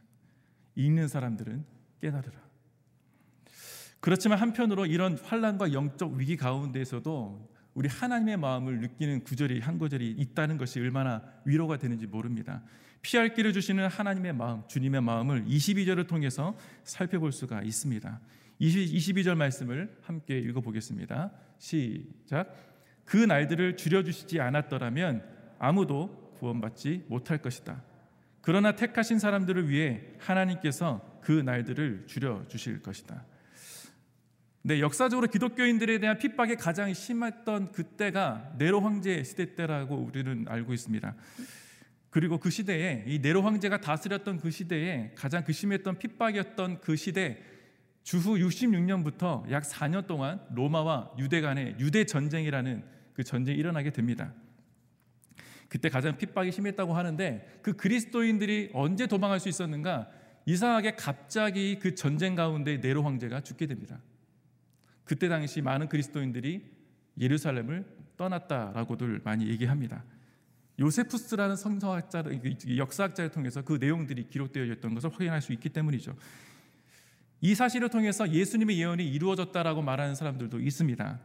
읽는 0.76 1.08
사람들은 1.08 1.64
깨달으라. 2.00 2.43
그렇지만 4.04 4.38
한편으로 4.38 4.84
이런 4.84 5.16
환란과 5.16 5.72
영적 5.72 6.12
위기 6.12 6.36
가운데에서도 6.36 7.48
우리 7.72 7.88
하나님의 7.88 8.36
마음을 8.36 8.80
느끼는 8.80 9.24
구절이 9.24 9.60
한 9.60 9.78
구절이 9.78 10.10
있다는 10.18 10.58
것이 10.58 10.78
얼마나 10.78 11.22
위로가 11.46 11.78
되는지 11.78 12.06
모릅니다. 12.06 12.62
피할 13.00 13.32
길을 13.32 13.54
주시는 13.54 13.88
하나님의 13.88 14.34
마음, 14.34 14.62
주님의 14.68 15.00
마음을 15.00 15.46
22절을 15.46 16.06
통해서 16.06 16.54
살펴볼 16.82 17.32
수가 17.32 17.62
있습니다. 17.62 18.20
22절 18.60 19.36
말씀을 19.36 19.96
함께 20.02 20.38
읽어보겠습니다. 20.38 21.32
시작. 21.56 22.54
그 23.06 23.16
날들을 23.16 23.78
줄여주시지 23.78 24.38
않았더라면 24.38 25.24
아무도 25.58 26.34
구원받지 26.40 27.06
못할 27.08 27.38
것이다. 27.38 27.82
그러나 28.42 28.76
택하신 28.76 29.18
사람들을 29.18 29.70
위해 29.70 30.02
하나님께서 30.18 31.20
그 31.22 31.32
날들을 31.32 32.04
줄여주실 32.06 32.82
것이다. 32.82 33.24
네, 34.66 34.80
역사적으로 34.80 35.26
기독교인들에 35.26 35.98
대한 35.98 36.16
핍박이 36.16 36.56
가장 36.56 36.94
심했던 36.94 37.72
그때가 37.72 38.54
네로 38.56 38.80
황제 38.80 39.22
시대 39.22 39.54
때라고 39.54 39.94
우리는 39.94 40.46
알고 40.48 40.72
있습니다. 40.72 41.14
그리고 42.08 42.38
그 42.38 42.48
시대에 42.48 43.04
이 43.06 43.18
네로 43.18 43.42
황제가 43.42 43.82
다스렸던 43.82 44.38
그 44.38 44.50
시대에 44.50 45.12
가장 45.14 45.44
그 45.44 45.52
심했던 45.52 45.98
핍박이었던 45.98 46.80
그 46.80 46.96
시대 46.96 47.42
주후 48.04 48.38
66년부터 48.38 49.50
약 49.50 49.64
4년 49.64 50.06
동안 50.06 50.40
로마와 50.54 51.12
유대 51.18 51.42
간의 51.42 51.76
유대 51.78 52.06
전쟁이라는 52.06 52.84
그 53.12 53.22
전쟁이 53.22 53.58
일어나게 53.58 53.90
됩니다. 53.90 54.32
그때 55.68 55.90
가장 55.90 56.16
핍박이 56.16 56.50
심했다고 56.52 56.94
하는데 56.94 57.60
그 57.60 57.74
그리스도인들이 57.74 58.70
언제 58.72 59.06
도망할 59.06 59.40
수 59.40 59.50
있었는가? 59.50 60.08
이상하게 60.46 60.96
갑자기 60.96 61.78
그 61.78 61.94
전쟁 61.94 62.34
가운데 62.34 62.78
네로 62.78 63.02
황제가 63.02 63.42
죽게 63.42 63.66
됩니다. 63.66 64.00
그때 65.04 65.28
당시 65.28 65.60
많은 65.60 65.88
그리스도인들이 65.88 66.64
예루살렘을 67.18 67.84
떠났다라고들 68.16 69.20
많이 69.24 69.48
얘기합니다. 69.48 70.04
요세푸스라는 70.80 71.56
성서학자, 71.56 72.24
역사학자를 72.76 73.30
통해서 73.30 73.62
그 73.62 73.74
내용들이 73.74 74.28
기록되어 74.28 74.64
있던 74.64 74.94
것을 74.94 75.12
확인할 75.12 75.40
수 75.40 75.52
있기 75.52 75.68
때문이죠. 75.68 76.16
이 77.40 77.54
사실을 77.54 77.90
통해서 77.90 78.28
예수님의 78.28 78.78
예언이 78.78 79.08
이루어졌다라고 79.08 79.82
말하는 79.82 80.14
사람들도 80.14 80.60
있습니다. 80.60 81.20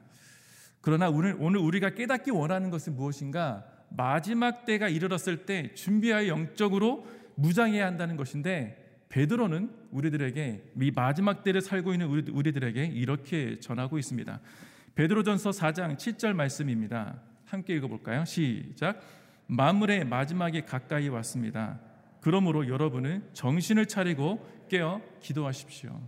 그러나 0.81 1.09
오늘, 1.09 1.35
오늘 1.39 1.59
우리가 1.59 1.91
깨닫기 1.91 2.31
원하는 2.31 2.69
것은 2.69 2.95
무엇인가? 2.95 3.65
마지막 3.89 4.65
때가 4.65 4.87
이르렀을 4.87 5.45
때 5.45 5.73
준비하여 5.73 6.27
영적으로 6.27 7.07
무장해야 7.35 7.85
한다는 7.85 8.17
것인데 8.17 8.88
베드로는 9.09 9.71
우리들에게 9.91 10.73
이 10.79 10.91
마지막 10.91 11.43
때를 11.43 11.61
살고 11.61 11.93
있는 11.93 12.07
우리들에게 12.07 12.85
이렇게 12.85 13.59
전하고 13.59 13.97
있습니다. 13.97 14.39
베드로전서 14.95 15.49
4장 15.49 15.97
7절 15.97 16.33
말씀입니다. 16.33 17.19
함께 17.45 17.75
읽어볼까요? 17.75 18.23
시작. 18.25 19.01
만물의 19.47 20.05
마지막이 20.05 20.61
가까이 20.65 21.09
왔습니다. 21.09 21.79
그러므로 22.21 22.67
여러분은 22.67 23.29
정신을 23.33 23.87
차리고 23.87 24.47
깨어 24.69 25.01
기도하십시오. 25.21 25.99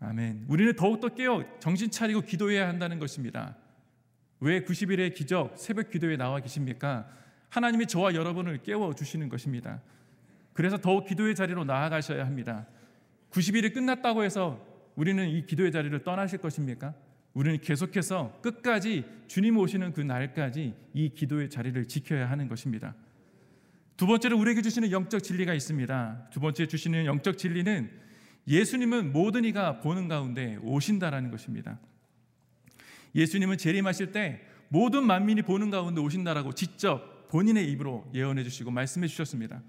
아멘. 0.00 0.44
우리는 0.48 0.74
더욱더 0.76 1.08
깨어 1.08 1.44
정신 1.58 1.90
차리고 1.90 2.20
기도해야 2.20 2.68
한다는 2.68 2.98
것입니다. 2.98 3.56
왜 4.40 4.62
90일의 4.64 5.14
기적 5.14 5.56
새벽 5.56 5.90
기도에 5.90 6.16
나와 6.16 6.40
계십니까? 6.40 7.08
하나님이 7.48 7.86
저와 7.86 8.14
여러분을 8.14 8.62
깨워 8.62 8.92
주시는 8.94 9.28
것입니다. 9.30 9.80
그래서 10.52 10.76
더욱 10.78 11.06
기도의 11.06 11.34
자리로 11.34 11.64
나아가셔야 11.64 12.26
합니다. 12.26 12.66
90일이 13.30 13.72
끝났다고 13.72 14.24
해서 14.24 14.64
우리는 14.94 15.26
이 15.28 15.46
기도의 15.46 15.72
자리를 15.72 16.02
떠나실 16.04 16.38
것입니까? 16.38 16.94
우리는 17.34 17.58
계속해서 17.60 18.40
끝까지 18.42 19.04
주님 19.26 19.56
오시는 19.56 19.92
그 19.92 20.00
날까지 20.02 20.74
이 20.92 21.08
기도의 21.10 21.48
자리를 21.48 21.88
지켜야 21.88 22.28
하는 22.30 22.48
것입니다. 22.48 22.94
두 23.96 24.06
번째로 24.06 24.38
우리에게 24.38 24.60
주시는 24.62 24.90
영적 24.90 25.22
진리가 25.22 25.54
있습니다. 25.54 26.28
두 26.30 26.40
번째 26.40 26.66
주시는 26.66 27.06
영적 27.06 27.38
진리는 27.38 27.90
예수님은 28.46 29.12
모든 29.12 29.44
이가 29.44 29.80
보는 29.80 30.08
가운데 30.08 30.56
오신다라는 30.62 31.30
것입니다. 31.30 31.78
예수님은 33.14 33.58
재림하실 33.58 34.12
때 34.12 34.42
모든 34.68 35.06
만민이 35.06 35.42
보는 35.42 35.70
가운데 35.70 36.00
오신다라고 36.00 36.54
직접 36.54 37.28
본인의 37.28 37.70
입으로 37.70 38.10
예언해 38.14 38.42
주시고 38.42 38.70
말씀해 38.70 39.06
주셨습니다. 39.06 39.62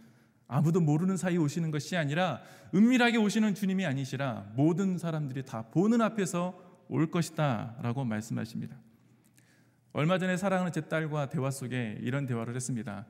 아무도 0.54 0.80
모르는 0.82 1.18
사이 1.18 1.36
오시는 1.36 1.72
것이 1.72 1.98
아니라 1.98 2.40
은밀하게 2.76 3.18
오시는 3.18 3.56
주님이 3.56 3.88
아니시라 3.88 4.52
모든 4.56 5.00
사람들이 5.00 5.44
다 5.46 5.64
보는 5.64 6.00
앞에서 6.00 6.86
올 6.90 7.10
것이다 7.10 7.78
라고 7.82 8.06
말씀하십니다. 8.06 8.78
얼마 9.94 10.20
전에 10.20 10.38
사랑하는 10.38 10.72
제 10.72 10.82
딸과 10.82 11.30
대화 11.30 11.50
속에 11.50 11.98
이런 12.02 12.28
대화를 12.28 12.56
했습니다. 12.56 13.08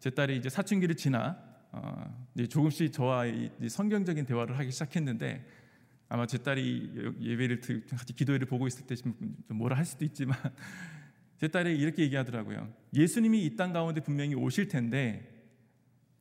제 0.00 0.10
딸이 0.10 0.36
이제 0.38 0.48
사춘기를 0.48 0.96
지나 0.96 1.38
어, 1.70 2.26
조금씩 2.50 2.92
저와 2.92 3.26
성경적인 3.68 4.26
대화를 4.26 4.58
하기 4.58 4.72
시작했는데 4.72 5.46
아마 6.08 6.26
제 6.26 6.38
딸이 6.38 7.14
예배를 7.20 7.60
같이 7.88 8.12
기도회를 8.12 8.48
보고 8.48 8.66
있을 8.66 8.86
때 8.88 8.96
좀 8.96 9.14
뭐라 9.50 9.76
할 9.76 9.84
수도 9.84 10.04
있지만 10.04 10.36
제 11.38 11.46
딸이 11.46 11.76
이렇게 11.78 12.02
얘기하더라고요. 12.02 12.72
예수님이 12.92 13.44
이 13.44 13.54
땅 13.56 13.72
가운데 13.72 14.00
분명히 14.00 14.34
오실 14.34 14.66
텐데 14.66 15.35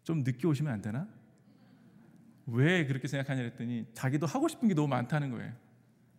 좀 0.06 0.24
늦게 0.24 0.48
오시면 0.48 0.72
안 0.72 0.82
되나? 0.82 1.08
왜 2.46 2.86
그렇게 2.86 3.08
생각하냐 3.08 3.42
했더니 3.42 3.88
자기도 3.94 4.28
하고 4.28 4.48
싶은 4.48 4.68
게 4.70 4.76
너무 4.76 4.88
많다는 4.88 5.32
거예요. 5.32 5.52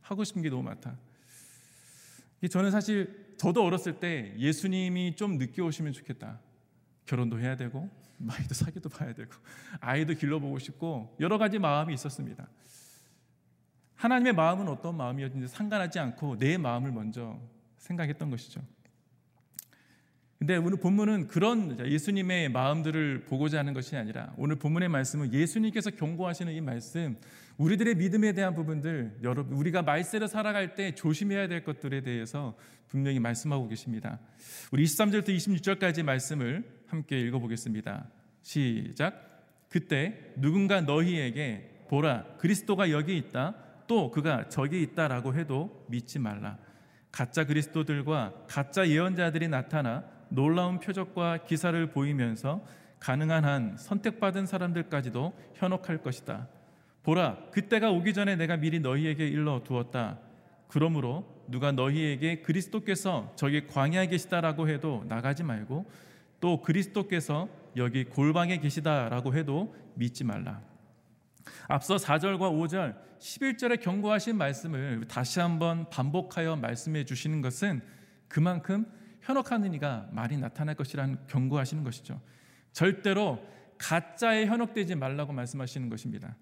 하고 0.03 0.25
싶은 0.25 0.43
게 0.43 0.51
너무 0.51 0.65
많다. 0.65 0.99
저는 2.51 2.71
사실 2.71 3.35
저도 3.39 3.65
어렸을 3.65 3.99
때 3.99 4.35
예수님이 4.37 5.17
좀 5.17 5.39
늦게 5.39 5.63
오시면 5.63 5.93
좋겠다. 5.93 6.41
결혼도 7.07 7.39
해야 7.39 7.57
되고 7.57 7.89
마이도 8.19 8.55
사귀도 8.55 8.89
봐야 8.89 9.15
되고 9.15 9.31
아이도 9.81 10.15
길러보고 10.15 10.59
싶고 10.59 11.17
여러 11.21 11.39
가지 11.39 11.59
마음이 11.59 11.95
있었습니다. 11.95 12.49
하나님의 13.95 14.33
마음은 14.33 14.69
어떤 14.69 14.97
마음이었는지 14.97 15.49
상관하지 15.49 16.01
않고 16.01 16.39
내 16.39 16.59
마음을 16.59 16.91
먼저 16.91 17.41
생각했던 17.79 18.31
것이죠. 18.31 18.63
근데 20.39 20.57
오늘 20.57 20.79
본문은 20.79 21.29
그런 21.29 21.79
예수님의 21.79 22.51
마음들을 22.51 23.25
보고자 23.25 23.59
하는 23.59 23.73
것이 23.73 23.97
아니라 23.97 24.35
오늘 24.37 24.57
본문의 24.57 24.89
말씀은 24.91 25.33
예수님께서 25.33 25.91
경고하시는 25.91 26.53
이 26.53 26.61
말씀, 26.61 27.17
우리들의 27.57 27.95
믿음에 27.95 28.33
대한 28.33 28.55
부분들, 28.55 29.21
여러분 29.23 29.57
우리가 29.57 29.81
말세를 29.81 30.29
살아갈 30.29 30.75
때 30.75 30.95
조심해야 30.95 31.49
될 31.49 31.65
것들에 31.65 32.03
대해서 32.03 32.55
분명히 32.89 33.19
말씀하고 33.19 33.67
계십니다. 33.67 34.19
우리 34.73 34.85
23절부터 34.85 35.29
26절까지 35.29 36.03
말씀을 36.03 36.65
함께 36.87 37.19
읽어보겠습니다. 37.21 38.07
시작. 38.43 39.67
그때 39.71 40.33
누군가 40.37 40.83
너희에게 40.83 41.87
보라 41.89 42.25
그리스도가 42.39 42.91
여기 42.91 43.17
있다 43.17 43.55
또 43.87 44.11
그가 44.11 44.49
저기 44.49 44.83
있다라고 44.83 45.35
해도 45.35 45.87
믿지 45.89 46.19
말라. 46.19 46.59
가짜 47.11 47.45
그리스도들과 47.45 48.45
가짜 48.47 48.87
예언자들이 48.87 49.49
나타나 49.49 50.05
놀라운 50.29 50.79
표적과 50.79 51.45
기사를 51.45 51.91
보이면서 51.91 52.65
가능한 53.01 53.45
한 53.45 53.77
선택받은 53.77 54.47
사람들까지도 54.47 55.35
현혹할 55.55 56.03
것이다. 56.03 56.49
보라, 57.03 57.39
그때가 57.53 57.91
오기 57.91 58.15
전에 58.15 58.37
내가 58.37 58.57
미리 58.57 58.81
너희에게 58.81 59.27
일러 59.29 59.63
두었다. 59.63 60.19
그러므로 60.69 61.25
누가 61.49 61.71
너희에게 61.71 62.43
그리스도께서 62.43 63.33
저기 63.37 63.67
광야에 63.67 64.09
계시다라고 64.09 64.69
해도 64.69 65.05
나가지 65.09 65.45
말고 65.45 65.89
또 66.41 66.61
그리스도께서 66.63 67.49
여기 67.77 68.05
골방에 68.05 68.59
계시다라고 68.59 69.35
해도 69.35 69.75
믿지 69.95 70.25
말라. 70.25 70.61
앞서 71.69 71.97
4절과 71.97 72.41
5절 72.41 72.97
11절에 73.19 73.81
경고하신 73.81 74.37
말씀을 74.37 75.07
다시 75.09 75.41
한번 75.41 75.89
반복하여 75.91 76.57
말씀해 76.57 77.05
주시는 77.05 77.41
것은 77.41 77.81
그만큼 78.29 78.87
현혹하는 79.27 79.75
이가 79.75 80.09
많이 80.13 80.37
나타날 80.37 80.77
것이라는 80.77 81.19
경고하시는 81.27 81.83
것이죠. 81.83 82.21
절대로 82.73 83.45
가짜에 83.77 84.47
현혹되지 84.47 84.95
말라고 84.95 85.33
말씀하시는 85.33 85.91
것입니다. 85.91 86.37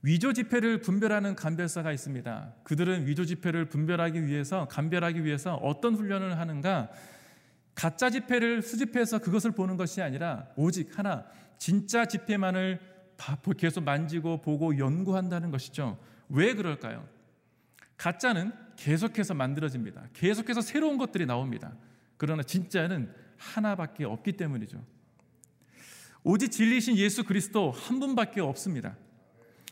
위조 0.00 0.32
지폐를 0.32 0.80
분별하는 0.80 1.34
감별사가 1.34 1.92
있습니다. 1.92 2.54
그들은 2.62 3.06
위조 3.06 3.24
지폐를 3.24 3.68
분별하기 3.68 4.26
위해서 4.26 4.66
감별하기 4.68 5.24
위해서 5.24 5.56
어떤 5.56 5.96
훈련을 5.96 6.38
하는가? 6.38 6.88
가짜 7.74 8.10
지폐를 8.10 8.62
수집해서 8.62 9.18
그것을 9.18 9.50
보는 9.50 9.76
것이 9.76 10.02
아니라 10.02 10.48
오직 10.56 10.96
하나 10.96 11.24
진짜 11.58 12.04
지폐만을 12.04 12.80
계속 13.58 13.82
만지고 13.82 14.40
보고 14.40 14.78
연구한다는 14.78 15.50
것이죠. 15.50 15.98
왜 16.28 16.54
그럴까요? 16.54 17.08
가짜는 17.96 18.52
계속해서 18.82 19.34
만들어집니다. 19.34 20.08
계속해서 20.12 20.60
새로운 20.60 20.98
것들이 20.98 21.24
나옵니다. 21.24 21.72
그러나 22.16 22.42
진짜는 22.42 23.12
하나밖에 23.36 24.04
없기 24.04 24.32
때문이죠. 24.32 24.84
오직 26.24 26.50
진리신 26.50 26.96
예수 26.96 27.22
그리스도 27.22 27.70
한 27.70 28.00
분밖에 28.00 28.40
없습니다. 28.40 28.96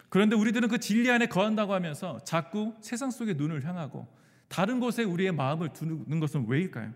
그런데 0.09 0.37
우리들은 0.37 0.69
그 0.69 0.79
진리 0.79 1.11
안에 1.11 1.27
거한다고 1.27 1.75
하면서 1.75 2.21
자꾸 2.25 2.75
세상 2.81 3.11
속의 3.11 3.35
눈을 3.35 3.65
향하고 3.65 4.07
다른 4.49 4.79
곳에 4.79 5.03
우리의 5.03 5.33
마음을 5.33 5.73
두는 5.73 6.21
것은 6.21 6.47
왜일까요? 6.49 6.93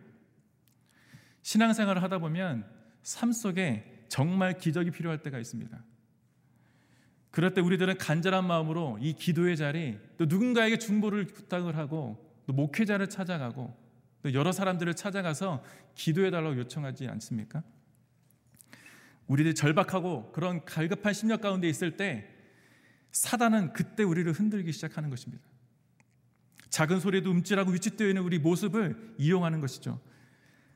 신앙생활을 1.43 2.01
하다 2.03 2.19
보면 2.19 2.65
삶 3.03 3.33
속에 3.33 4.05
정말 4.09 4.57
기적이 4.57 4.93
필요할 4.93 5.23
때가 5.23 5.41
있습니다. 5.41 5.83
그럴 7.35 7.53
때 7.53 7.61
우리들은 7.61 7.99
간절한 7.99 8.47
마음으로 8.47 8.97
이 9.01 9.13
기도의 9.13 9.57
자리, 9.57 9.99
또 10.19 10.27
누군가에게 10.27 10.79
중보를 10.79 11.27
부탁을 11.27 11.77
하고, 11.77 12.33
또 12.47 12.53
목회자를 12.53 13.09
찾아가고, 13.09 13.77
또 14.23 14.33
여러 14.35 14.53
사람들을 14.53 14.95
찾아가서 14.95 15.65
기도해달라고 15.97 16.57
요청하지 16.59 17.09
않습니까? 17.09 17.65
우리들이 19.27 19.57
절박하고 19.57 20.31
그런 20.31 20.65
갈급한 20.65 21.13
심력 21.13 21.41
가운데 21.41 21.69
있을 21.69 21.97
때 21.97 22.31
사단은 23.11 23.73
그때 23.73 24.05
우리를 24.05 24.31
흔들기 24.31 24.71
시작하는 24.71 25.11
것입니다. 25.11 25.43
작은 26.69 27.01
소리에도 27.01 27.33
움찔하고 27.33 27.73
위축되어 27.73 28.07
있는 28.07 28.23
우리 28.23 28.39
모습을 28.39 29.17
이용하는 29.19 29.61
것이죠. 29.61 30.01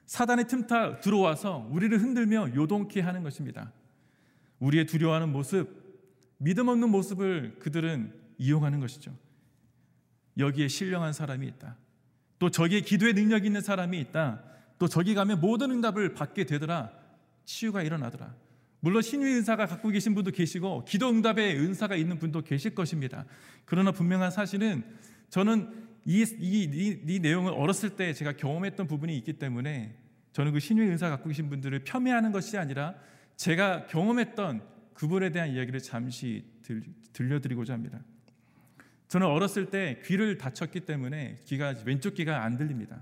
사단의 0.07 0.49
틈타 0.49 1.03
들어와서 1.03 1.69
우리를 1.71 1.97
흔들며 2.01 2.53
요동케 2.57 3.01
하는 3.01 3.23
것입니다. 3.23 3.73
우리의 4.59 4.87
두려워하는 4.87 5.29
모습, 5.29 5.88
믿음 6.39 6.69
없는 6.69 6.89
모습을 6.91 7.57
그들은 7.59 8.13
이용하는 8.39 8.81
것이죠. 8.81 9.15
여기에 10.39 10.69
신령한 10.69 11.13
사람이 11.13 11.47
있다. 11.47 11.77
또 12.39 12.51
저기에 12.51 12.81
기도의 12.81 13.15
능력이 13.15 13.47
있는 13.47 13.61
사람이 13.61 13.99
있다. 14.01 14.43
또 14.79 14.87
저기 14.87 15.15
가면 15.15 15.41
모든 15.41 15.73
응답을 15.73 16.15
받게 16.15 16.45
되더라. 16.45 16.93
치유가 17.45 17.83
일어나더라. 17.83 18.35
물론 18.81 19.03
신유의 19.03 19.35
은사가 19.39 19.67
갖고 19.67 19.89
계신 19.89 20.15
분도 20.15 20.31
계시고 20.31 20.85
기도 20.85 21.09
응답의 21.09 21.59
은사가 21.59 21.97
있는 21.97 22.19
분도 22.19 22.43
계실 22.43 22.75
것입니다. 22.75 23.25
그러나 23.65 23.91
분명한 23.91 24.31
사실은 24.31 24.85
저는 25.31 25.89
이, 26.05 26.25
이, 26.39 26.63
이, 26.73 27.15
이 27.15 27.19
내용을 27.19 27.53
어렸을 27.53 27.91
때 27.91 28.13
제가 28.13 28.33
경험했던 28.37 28.87
부분이 28.87 29.17
있기 29.19 29.35
때문에 29.35 29.97
저는 30.33 30.53
그 30.53 30.61
신유의 30.61 30.91
은사 30.91 31.11
갖고 31.11 31.29
계신 31.29 31.49
분들을 31.51 31.81
폄훼하는 31.81 32.31
것이 32.31 32.57
아니라 32.57 32.95
제가 33.37 33.87
경험했던 33.87 34.63
그분에 34.99 35.31
대한 35.31 35.51
이야기를 35.51 35.79
잠시 35.79 36.45
들, 36.61 36.83
들려드리고자 37.13 37.73
합니다. 37.73 38.01
저는 39.07 39.29
어렸을 39.29 39.71
때 39.71 40.03
귀를 40.05 40.39
다쳤기 40.39 40.81
때문에 40.81 41.39
귀가 41.45 41.73
왼쪽 41.85 42.15
귀가 42.15 42.43
안 42.43 42.57
들립니다. 42.57 43.01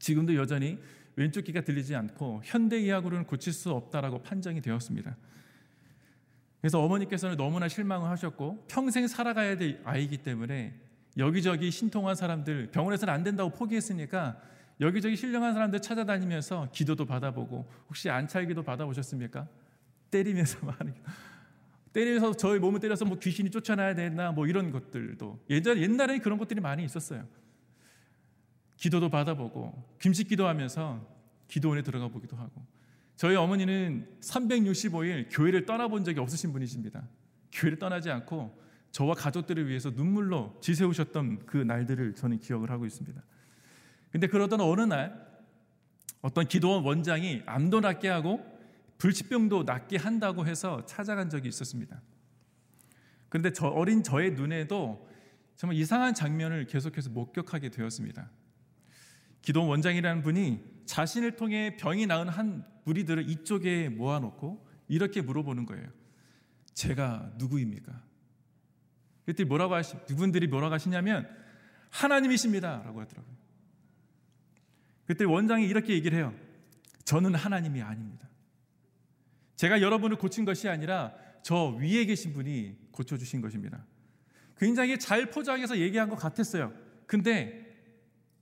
지금도 0.00 0.34
여전히 0.34 0.76
왼쪽 1.14 1.42
귀가 1.42 1.60
들리지 1.60 1.94
않고 1.94 2.42
현대의학으로는 2.44 3.26
고칠 3.26 3.52
수 3.52 3.70
없다라고 3.70 4.24
판정이 4.24 4.60
되었습니다. 4.60 5.16
그래서 6.60 6.82
어머니께서는 6.82 7.36
너무나 7.36 7.68
실망을 7.68 8.10
하셨고 8.10 8.66
평생 8.68 9.06
살아가야 9.06 9.56
될 9.56 9.80
아이기 9.84 10.18
때문에 10.18 10.74
여기저기 11.16 11.70
신통한 11.70 12.16
사람들 12.16 12.72
병원에서는 12.72 13.14
안 13.14 13.22
된다고 13.22 13.50
포기했으니까 13.50 14.36
여기저기 14.80 15.14
신령한 15.14 15.54
사람들 15.54 15.80
찾아다니면서 15.80 16.70
기도도 16.72 17.06
받아보고 17.06 17.70
혹시 17.88 18.10
안찰기도 18.10 18.64
받아보셨습니까? 18.64 19.46
때리면서 20.10 20.58
하는 20.70 20.94
때리면서 21.92 22.34
저희 22.34 22.58
몸을 22.58 22.80
때려서 22.80 23.04
뭐 23.04 23.18
귀신이 23.18 23.50
쫓아나야 23.50 23.94
되나 23.94 24.32
뭐 24.32 24.46
이런 24.46 24.70
것들도 24.70 25.44
예전 25.50 25.78
옛날에 25.78 26.18
그런 26.18 26.38
것들이 26.38 26.60
많이 26.60 26.84
있었어요. 26.84 27.26
기도도 28.76 29.08
받아보고 29.08 29.96
김식 30.00 30.28
기도하면서 30.28 31.18
기도원에 31.48 31.82
들어가 31.82 32.08
보기도 32.08 32.36
하고 32.36 32.64
저희 33.16 33.34
어머니는 33.34 34.06
365일 34.20 35.26
교회를 35.30 35.66
떠나본 35.66 36.04
적이 36.04 36.20
없으신 36.20 36.52
분이십니다. 36.52 37.02
교회를 37.50 37.78
떠나지 37.78 38.10
않고 38.10 38.56
저와 38.92 39.14
가족들을 39.14 39.68
위해서 39.68 39.90
눈물로 39.90 40.56
지새우셨던 40.60 41.46
그 41.46 41.56
날들을 41.56 42.14
저는 42.14 42.38
기억을 42.38 42.70
하고 42.70 42.86
있습니다. 42.86 43.20
근데 44.10 44.26
그러던 44.26 44.60
어느 44.60 44.82
날 44.82 45.26
어떤 46.22 46.46
기도원 46.46 46.84
원장이 46.84 47.42
암도 47.46 47.80
낫게 47.80 48.08
하고 48.08 48.57
불치병도 48.98 49.62
낫게 49.62 49.96
한다고 49.96 50.46
해서 50.46 50.84
찾아간 50.86 51.30
적이 51.30 51.48
있었습니다. 51.48 52.02
그런데 53.28 53.52
저 53.52 53.68
어린 53.68 54.02
저의 54.02 54.32
눈에도 54.32 55.08
정말 55.56 55.76
이상한 55.76 56.14
장면을 56.14 56.66
계속해서 56.66 57.10
목격하게 57.10 57.70
되었습니다. 57.70 58.30
기도 59.42 59.66
원장이라는 59.66 60.22
분이 60.22 60.82
자신을 60.86 61.36
통해 61.36 61.76
병이 61.78 62.06
나은 62.06 62.28
한 62.28 62.64
무리들을 62.84 63.28
이쪽에 63.28 63.88
모아놓고 63.88 64.66
이렇게 64.88 65.20
물어보는 65.20 65.66
거예요. 65.66 65.88
제가 66.74 67.32
누구입니까? 67.36 68.02
그때 69.26 69.44
뭐라고 69.44 69.74
하시, 69.74 69.96
그분들이 70.06 70.46
뭐라고 70.46 70.74
하시냐면 70.74 71.28
하나님이십니다. 71.90 72.82
라고 72.84 73.00
하더라고요. 73.00 73.36
그때 75.06 75.24
원장이 75.24 75.66
이렇게 75.66 75.92
얘기를 75.92 76.16
해요. 76.16 76.34
저는 77.04 77.34
하나님이 77.34 77.82
아닙니다. 77.82 78.27
제가 79.58 79.82
여러분을 79.82 80.16
고친 80.16 80.44
것이 80.44 80.68
아니라 80.68 81.12
저 81.42 81.70
위에 81.70 82.04
계신 82.04 82.32
분이 82.32 82.76
고쳐주신 82.92 83.40
것입니다. 83.40 83.84
굉장히 84.56 84.96
잘 84.98 85.30
포장해서 85.30 85.78
얘기한 85.78 86.08
것 86.08 86.14
같았어요. 86.14 86.72
근데 87.06 87.66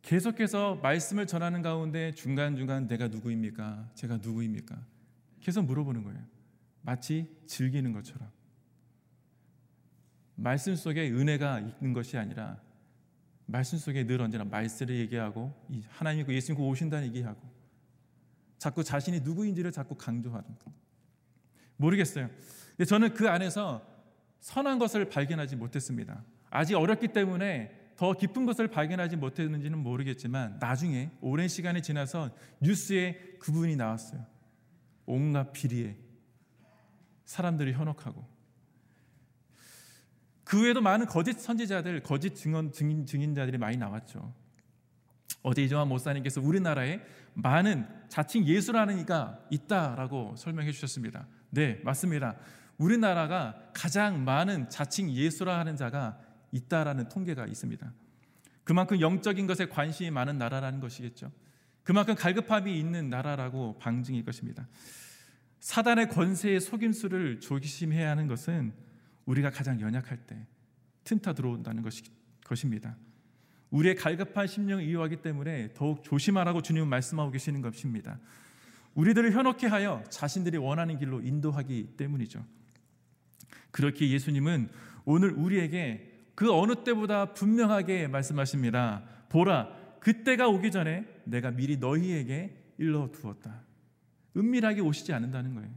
계속해서 0.03 0.77
말씀을 0.77 1.27
전하는 1.27 1.63
가운데 1.63 2.13
중간중간 2.13 2.87
내가 2.87 3.09
누구입니까? 3.09 3.91
제가 3.95 4.19
누구입니까? 4.19 4.77
계속 5.41 5.65
물어보는 5.65 6.05
거예요. 6.05 6.23
마치 6.83 7.27
즐기는 7.47 7.91
것처럼. 7.95 8.31
말씀 10.35 10.77
속에 10.77 11.11
은혜가 11.11 11.61
있는 11.61 11.95
것이 11.95 12.19
아니라 12.19 12.61
말씀 13.47 13.79
속에 13.79 14.07
늘 14.07 14.21
언제나 14.21 14.45
말씀을 14.45 14.95
얘기하고 14.97 15.55
하나님이고 15.89 16.35
예수님고 16.35 16.69
오신다는 16.69 17.09
얘기하고 17.09 17.41
자꾸 18.59 18.85
자신이 18.85 19.21
누구인지를 19.21 19.73
자꾸 19.73 19.95
강조하는 19.95 20.47
것. 20.59 20.86
모르겠어요. 21.77 22.29
근데 22.71 22.85
저는 22.85 23.15
그 23.15 23.29
안에서 23.29 23.87
선한 24.41 24.79
것을 24.79 25.09
발견하지 25.09 25.57
못했습니다. 25.57 26.25
아직 26.51 26.75
어렸기 26.75 27.09
때문에 27.09 27.87
더 27.97 28.13
깊은 28.13 28.45
것을 28.45 28.69
발견하지 28.69 29.17
못했는지는 29.17 29.79
모르겠지만 29.79 30.59
나중에 30.61 31.11
오랜 31.21 31.49
시간이 31.49 31.83
지나서 31.83 32.31
뉴스에 32.61 33.37
그분이 33.41 33.77
나왔어요. 33.77 34.25
온갖 35.07 35.53
비리에 35.53 35.97
사람들이 37.25 37.73
현혹하고 37.73 38.27
그 40.45 40.63
외에도 40.63 40.81
많은 40.81 41.07
거짓 41.07 41.41
선지자들, 41.41 42.03
거짓 42.03 42.37
증언, 42.37 42.71
증인, 42.71 43.05
증인자들이 43.05 43.59
많이 43.59 43.77
나왔죠. 43.77 44.33
어제 45.43 45.63
이정환 45.63 45.89
목사님께서 45.89 46.41
우리나라에 46.41 47.01
많은 47.35 47.87
자칭 48.09 48.45
예수라는 48.47 49.01
이가 49.01 49.41
있다라고 49.51 50.37
설명해 50.37 50.71
주셨습니다. 50.73 51.27
네, 51.51 51.81
맞습니다. 51.85 52.37
우리나라가 52.79 53.71
가장 53.73 54.25
많은 54.25 54.69
자칭 54.69 55.11
예수라 55.11 55.59
하는 55.59 55.77
자가 55.77 56.19
있다라는 56.53 57.09
통계가 57.09 57.47
있습니다. 57.47 57.93
그만큼 58.65 59.01
영적인 59.01 59.47
것에 59.47 59.67
관심이 59.69 60.11
많은 60.11 60.39
나라라는 60.39 60.81
것이겠죠. 60.81 61.31
그만큼 61.85 62.15
갈급함이 62.15 62.79
있는 62.79 63.09
나라라고 63.09 63.79
방증일 63.79 64.25
것입니다. 64.25 64.67
사단의 65.61 66.09
권세의 66.09 66.61
속임수를 66.61 67.41
조심해야 67.41 68.11
하는 68.11 68.27
것은 68.27 68.73
우리가 69.25 69.51
가장 69.51 69.81
연약할 69.81 70.19
때 70.27 70.47
틈타 71.05 71.35
들어온다는 71.35 71.83
것이, 71.83 72.03
것입니다. 72.45 72.97
우리의 73.71 73.95
갈급한 73.97 74.47
심령을 74.47 74.85
이유하기 74.85 75.23
때문에 75.23 75.75
더욱 75.75 76.03
조심하라고 76.03 76.63
주님은 76.63 76.89
말씀하고 76.89 77.31
계시는 77.31 77.63
것입니다. 77.63 78.19
우리들을 78.97 79.33
현혹케 79.33 79.67
하여 79.67 80.03
자신들이 80.09 80.57
원하는 80.57 80.99
길로 80.99 81.21
인도하기 81.21 81.95
때문이죠. 81.97 82.45
그렇게 83.71 84.11
예수님은 84.11 84.71
오늘 85.05 85.31
우리에게 85.33 86.13
그 86.35 86.53
어느 86.53 86.83
때보다 86.83 87.35
분명하게 87.35 88.09
말씀하십니다. 88.09 89.05
보라, 89.29 89.69
그때가 90.01 90.49
오기 90.49 90.71
전에 90.71 91.07
내가 91.25 91.51
미리 91.51 91.77
너희에게 91.77 92.57
일러 92.79 93.11
두었다. 93.13 93.63
은밀하게 94.37 94.81
오시지 94.81 95.13
않는다는 95.13 95.55
거예요. 95.55 95.71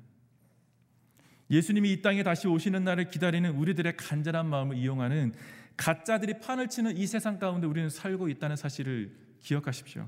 예수님이 1.52 1.92
이 1.92 2.02
땅에 2.02 2.24
다시 2.24 2.48
오시는 2.48 2.84
날을 2.84 3.10
기다리는 3.10 3.50
우리들의 3.52 3.98
간절한 3.98 4.48
마음을 4.48 4.78
이용하는 4.78 5.34
가짜들이 5.76 6.40
판을 6.40 6.68
치는 6.68 6.96
이 6.96 7.08
세상 7.08 7.40
가운데 7.40 7.68
우리는 7.68 7.90
살고 7.90 8.30
있다는 8.30 8.56
사실을 8.56 9.16
기억하십시오. 9.40 10.08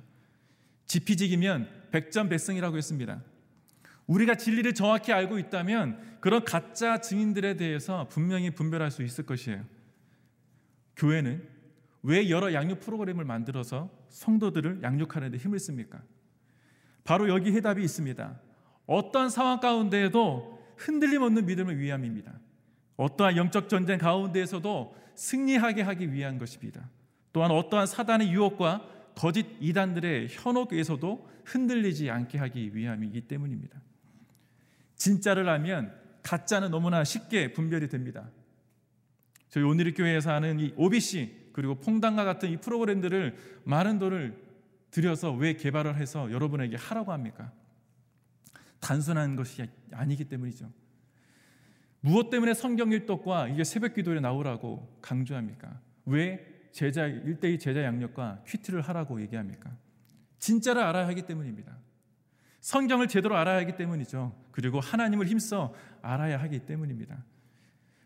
지피지기면 0.85 1.80
백전백승이라고 1.91 2.77
했습니다. 2.77 3.21
우리가 4.07 4.35
진리를 4.35 4.73
정확히 4.73 5.13
알고 5.13 5.39
있다면 5.39 6.17
그런 6.19 6.43
가짜 6.43 6.99
증인들에 6.99 7.55
대해서 7.55 8.07
분명히 8.09 8.51
분별할 8.51 8.91
수 8.91 9.03
있을 9.03 9.25
것이에요. 9.25 9.63
교회는 10.95 11.47
왜 12.03 12.29
여러 12.29 12.53
양육 12.53 12.79
프로그램을 12.79 13.25
만들어서 13.25 13.89
성도들을 14.09 14.81
양육하는 14.83 15.31
데 15.31 15.37
힘을 15.37 15.59
씁니까? 15.59 16.01
바로 17.03 17.29
여기 17.29 17.51
해답이 17.51 17.83
있습니다. 17.83 18.39
어떠한 18.85 19.29
상황 19.29 19.59
가운데에도 19.59 20.59
흔들림 20.77 21.21
없는 21.21 21.45
믿음을 21.45 21.79
위함입니다. 21.79 22.33
어떠한 22.97 23.37
영적 23.37 23.69
전쟁 23.69 23.97
가운데에서도 23.97 24.95
승리하게 25.15 25.83
하기 25.83 26.11
위한 26.13 26.37
것입니다. 26.37 26.89
또한 27.33 27.51
어떠한 27.51 27.87
사단의 27.87 28.31
유혹과 28.31 28.85
거짓 29.15 29.45
이단들의 29.59 30.27
현혹에서도 30.29 31.29
흔들리지 31.45 32.09
않게 32.09 32.37
하기 32.37 32.75
위함이기 32.75 33.21
때문입니다. 33.21 33.79
진짜를 34.95 35.49
알면 35.49 35.93
가짜는 36.23 36.71
너무나 36.71 37.03
쉽게 37.03 37.53
분별이 37.53 37.89
됩니다. 37.89 38.29
저희 39.49 39.63
오늘의 39.63 39.93
교회에서 39.93 40.31
하는 40.31 40.59
이 40.59 40.73
OBC 40.77 41.49
그리고 41.53 41.75
퐁당과 41.75 42.23
같은 42.23 42.49
이 42.49 42.57
프로그램들을 42.57 43.35
많은 43.65 43.99
돈을 43.99 44.37
들여서 44.91 45.33
왜 45.33 45.53
개발을 45.53 45.97
해서 45.97 46.31
여러분에게 46.31 46.75
하라고 46.75 47.11
합니까? 47.11 47.51
단순한 48.79 49.35
것이 49.35 49.67
아니기 49.91 50.25
때문이죠. 50.25 50.71
무엇 52.01 52.29
때문에 52.29 52.53
성경 52.53 52.91
일독과 52.91 53.47
이게 53.47 53.63
새벽 53.63 53.93
기도에 53.93 54.19
나오라고 54.19 54.97
강조합니까? 55.01 55.79
왜 56.05 56.50
제자 56.71 57.07
일대의 57.07 57.59
제자 57.59 57.83
양력과 57.83 58.43
퀴트를 58.47 58.81
하라고 58.81 59.21
얘기합니까? 59.21 59.71
진짜를 60.39 60.81
알아야 60.81 61.07
하기 61.07 61.23
때문입니다. 61.23 61.77
성경을 62.61 63.07
제대로 63.07 63.35
알아야 63.37 63.57
하기 63.57 63.75
때문이죠. 63.75 64.35
그리고 64.51 64.79
하나님을 64.79 65.27
힘써 65.27 65.73
알아야 66.01 66.39
하기 66.41 66.59
때문입니다. 66.59 67.23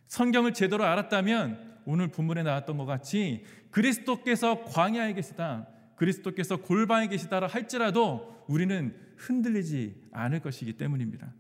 성경을 0.07 0.53
제대로 0.53 0.85
알았다면 0.85 1.75
오늘 1.85 2.07
본문에 2.07 2.43
나왔던 2.43 2.77
것 2.77 2.85
같이 2.85 3.43
그리스도께서 3.71 4.63
광야에 4.63 5.13
계시다, 5.13 5.67
그리스도께서 5.95 6.57
골방에 6.57 7.07
계시다라 7.07 7.47
할지라도 7.47 8.43
우리는 8.47 8.95
흔들리지 9.17 10.09
않을 10.11 10.39
것이기 10.39 10.73
때문입니다. 10.73 11.33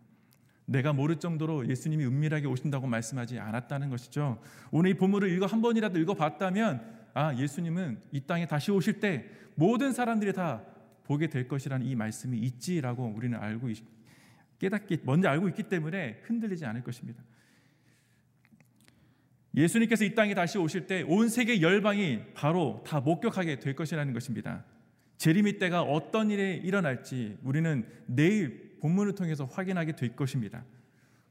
내가 0.65 0.93
모를 0.93 1.17
정도로 1.17 1.67
예수님이 1.69 2.05
은밀하게 2.05 2.47
오신다고 2.47 2.87
말씀하지 2.87 3.39
않았다는 3.39 3.89
것이죠. 3.89 4.41
오늘 4.71 4.91
이 4.91 4.93
본문을 4.95 5.31
읽어 5.31 5.45
한 5.45 5.61
번이라도 5.61 5.99
읽어봤다면 5.99 6.94
아 7.15 7.33
예수님은 7.33 8.01
이 8.11 8.19
땅에 8.21 8.45
다시 8.45 8.71
오실 8.71 8.99
때 8.99 9.25
모든 9.55 9.93
사람들이 9.93 10.33
다 10.33 10.61
보게 11.05 11.27
될 11.27 11.47
것이라는 11.47 11.85
이 11.85 11.95
말씀이 11.95 12.37
있지라고 12.37 13.07
우리는 13.15 13.39
알고 13.39 13.69
깨닫기 14.59 14.99
먼저 15.03 15.29
알고 15.29 15.47
있기 15.49 15.63
때문에 15.63 16.19
흔들리지 16.23 16.65
않을 16.65 16.83
것입니다. 16.83 17.23
예수님께서 19.55 20.03
이 20.03 20.13
땅에 20.13 20.33
다시 20.33 20.57
오실 20.57 20.87
때 20.87 21.03
온 21.07 21.29
세계 21.29 21.61
열방이 21.61 22.33
바로 22.33 22.83
다 22.85 22.99
목격하게 22.99 23.59
될 23.59 23.75
것이라는 23.75 24.11
것입니다. 24.11 24.65
재림의 25.17 25.57
때가 25.59 25.83
어떤 25.83 26.29
일이 26.29 26.57
일어날지 26.57 27.37
우리는 27.43 27.87
내일 28.07 28.77
본문을 28.81 29.15
통해서 29.15 29.45
확인하게 29.45 29.93
될 29.93 30.17
것입니다. 30.17 30.65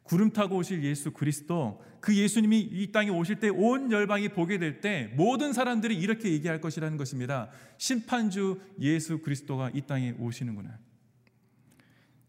구름 0.04 0.30
타고 0.30 0.56
오실 0.56 0.84
예수 0.84 1.10
그리스도 1.12 1.82
그 2.00 2.14
예수님이 2.14 2.60
이 2.60 2.92
땅에 2.92 3.08
오실 3.08 3.40
때 3.40 3.48
온 3.48 3.90
열방이 3.90 4.28
보게 4.28 4.58
될 4.58 4.80
때 4.80 5.10
모든 5.16 5.52
사람들이 5.52 5.96
이렇게 5.98 6.30
얘기할 6.30 6.60
것이라는 6.60 6.96
것입니다. 6.98 7.48
심판주 7.78 8.60
예수 8.80 9.18
그리스도가 9.18 9.70
이 9.74 9.80
땅에 9.82 10.14
오시는구나. 10.18 10.78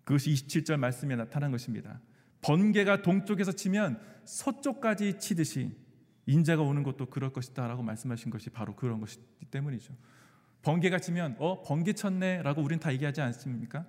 그것이 0.05 0.31
27절 0.31 0.77
말씀에 0.77 1.15
나타난 1.15 1.51
것입니다. 1.51 1.99
번개가 2.41 3.01
동쪽에서 3.01 3.51
치면 3.51 3.99
서쪽까지 4.23 5.19
치듯이 5.19 5.71
인자가 6.27 6.61
오는 6.61 6.81
것도 6.83 7.07
그럴 7.07 7.33
것이다라고 7.33 7.83
말씀하신 7.83 8.31
것이 8.31 8.49
바로 8.49 8.75
그런 8.75 8.99
것이기 9.01 9.45
때문이죠. 9.51 9.93
번개가 10.61 10.99
치면 10.99 11.35
어 11.39 11.61
번개 11.63 11.93
쳤네라고 11.93 12.61
우리는 12.61 12.79
다 12.79 12.93
얘기하지 12.93 13.21
않습니까? 13.21 13.85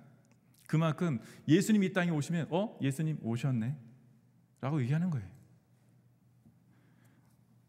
그만큼 0.67 1.19
예수님 1.47 1.83
이 1.83 1.93
땅에 1.93 2.11
오시면 2.11 2.47
어 2.51 2.77
예수님 2.81 3.17
오셨네라고 3.23 4.81
얘기하는 4.81 5.09
거예요. 5.09 5.27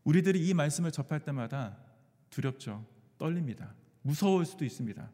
우리들이 0.04 0.46
이 0.46 0.54
말씀을 0.54 0.90
접할 0.90 1.20
때마다 1.20 1.78
두렵죠. 2.30 2.84
떨립니다. 3.18 3.74
무서울 4.02 4.44
수도 4.44 4.64
있습니다. 4.64 5.10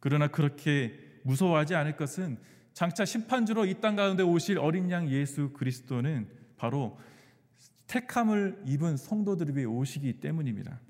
그러나 0.00 0.28
그렇게 0.28 0.98
무서워하지 1.22 1.74
않을 1.74 1.96
것은 1.96 2.38
장차 2.72 3.04
심판주로 3.04 3.64
이 3.66 3.74
땅 3.80 3.96
가운데 3.96 4.22
오실 4.22 4.58
어린 4.58 4.90
양 4.90 5.08
예수 5.08 5.50
그리스도는 5.52 6.28
바로 6.56 6.98
택함을 7.86 8.62
입은 8.66 8.96
성도들 8.96 9.54
위해 9.54 9.66
오시기 9.66 10.20
때문입니다. 10.20 10.80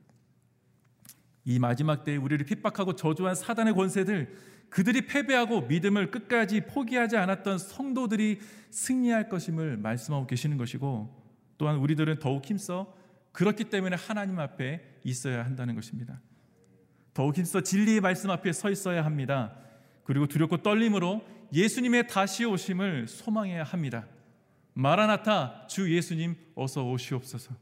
이 1.45 1.59
마지막 1.59 2.05
때에 2.05 2.17
우리를 2.17 2.45
핍박하고 2.47 2.97
저주한 2.97 3.35
사단의 3.35 3.75
권세들 3.75 4.54
그들이 4.75 5.07
패배하고 5.07 5.61
믿음을 5.61 6.11
끝까지 6.11 6.63
포기하지 6.63 7.17
않았던 7.17 7.59
성도들이 7.59 8.41
승리할 8.71 9.29
것임을 9.29 9.77
말씀하고 9.77 10.27
계시는 10.27 10.57
것이고 10.57 11.15
또한 11.59 11.77
우리들은 11.77 12.19
더욱 12.19 12.45
힘써 12.45 12.93
그렇기 13.31 13.71
때문에 13.71 13.95
하나님 13.95 14.41
앞에 14.41 14.99
있어야 15.05 15.45
한다는 15.45 15.77
것입니다. 15.77 16.21
더욱 17.13 17.39
힘써 17.39 17.61
진리의 17.61 18.01
말씀 18.01 18.31
앞에 18.31 18.53
서 18.53 18.69
있어야 18.69 19.05
합니다. 19.05 19.57
그리고 20.03 20.27
두렵고 20.27 20.57
떨림으로 20.65 21.25
예수님의 21.53 22.09
다시 22.09 22.45
오심을 22.45 23.07
소망해야 23.07 23.63
합니다. 23.63 24.09
마라나타 24.73 25.69
주 25.69 25.95
예수님 25.95 26.35
어서 26.57 26.85
오시옵소서. 26.85 27.55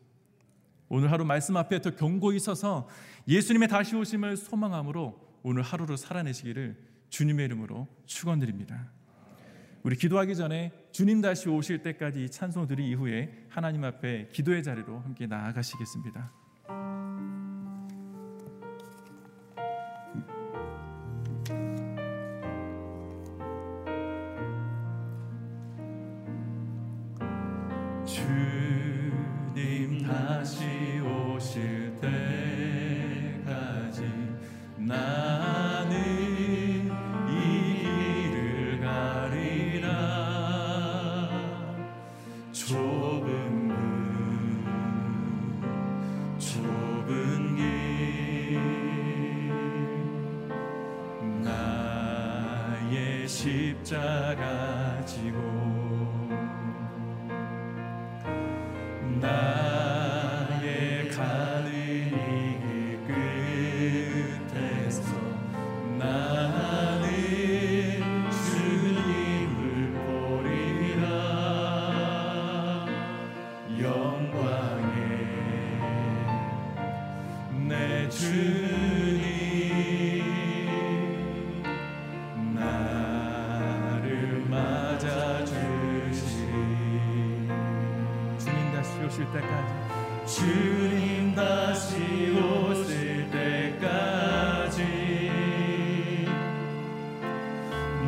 오늘 0.89 1.13
하루 1.13 1.27
말씀 1.27 1.59
앞에 1.59 1.83
더 1.83 1.91
경고히 1.91 2.39
서서 2.39 2.89
예수님의 3.29 3.69
다시 3.69 3.97
오심을 3.97 4.39
소망함으로 4.39 5.21
오늘 5.43 5.63
하루를 5.63 5.99
살아내시기를 5.99 6.92
주님의 7.13 7.45
이름으로 7.45 7.87
축원드립니다. 8.07 8.91
우리 9.83 9.97
기도하기 9.97 10.35
전에 10.35 10.73
주님 10.93 11.21
다시 11.21 11.49
오실 11.49 11.83
때까지 11.83 12.31
찬송 12.31 12.67
드리 12.67 12.89
이후에 12.89 13.47
하나님 13.51 13.85
앞에 13.85 14.29
기도의 14.33 14.63
자리로 14.63 14.99
함께 15.01 15.27
나아가시겠습니다. 15.27 16.33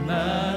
나 0.06 0.53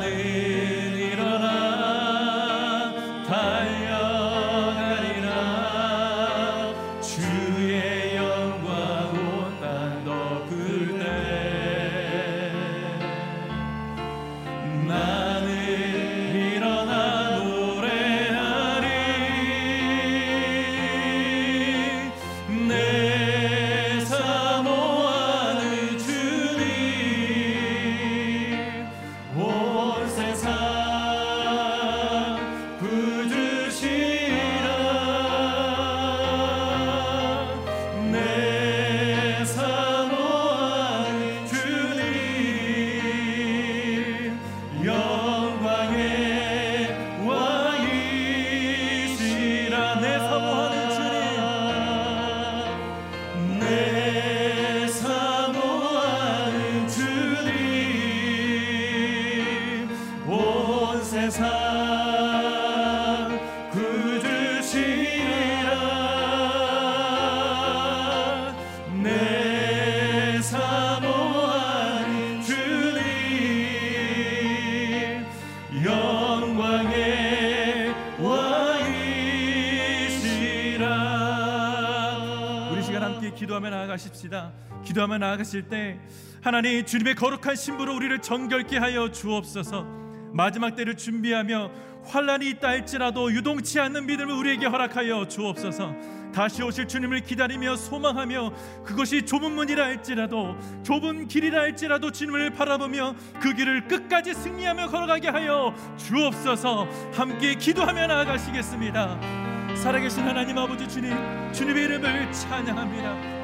기도하며 84.97 85.19
나아가실 85.19 85.63
때 85.69 85.99
하나님 86.41 86.83
주님의 86.83 87.13
거룩한 87.15 87.55
신부로 87.55 87.95
우리를 87.95 88.19
정결케 88.19 88.77
하여 88.77 89.11
주옵소서. 89.11 89.85
마지막 90.33 90.75
때를 90.75 90.97
준비하며 90.97 91.71
환란이 92.03 92.49
있다 92.49 92.69
할지라도 92.69 93.31
유동치 93.31 93.79
않는 93.79 94.07
믿음을 94.07 94.33
우리에게 94.33 94.65
허락하여 94.65 95.27
주옵소서. 95.27 95.93
다시 96.33 96.63
오실 96.63 96.87
주님을 96.87 97.21
기다리며 97.21 97.75
소망하며 97.75 98.53
그것이 98.83 99.23
좁은 99.23 99.53
문이라 99.53 99.85
할지라도 99.85 100.57
좁은 100.83 101.27
길이라 101.27 101.59
할지라도 101.59 102.11
주님을 102.11 102.51
바라보며 102.51 103.15
그 103.39 103.53
길을 103.53 103.87
끝까지 103.87 104.33
승리하며 104.33 104.87
걸어가게 104.87 105.27
하여 105.27 105.75
주옵소서. 105.97 106.87
함께 107.13 107.53
기도하며 107.53 108.07
나아가시겠습니다. 108.07 109.75
살아계신 109.75 110.23
하나님 110.23 110.57
아버지 110.57 110.87
주님 110.87 111.13
주님의 111.53 111.83
이름을 111.83 112.31
찬양합니다. 112.31 113.36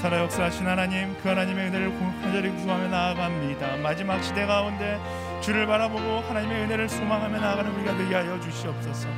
살아 0.00 0.20
역사하신 0.20 0.66
하나님 0.66 1.16
그 1.22 1.28
하나님의 1.28 1.68
은혜를 1.68 1.92
간절히 2.22 2.50
구하며 2.50 2.88
나아갑니다. 2.88 3.78
마지막 3.78 4.22
시대 4.22 4.46
가운데 4.46 4.98
주를 5.40 5.66
바라보고 5.66 6.20
하나님의 6.28 6.64
은혜를 6.64 6.88
소망하며 6.88 7.40
나아가는 7.40 7.70
우리가 7.72 7.96
되게 7.96 8.14
하여 8.14 8.38
주시옵소서. 8.40 9.08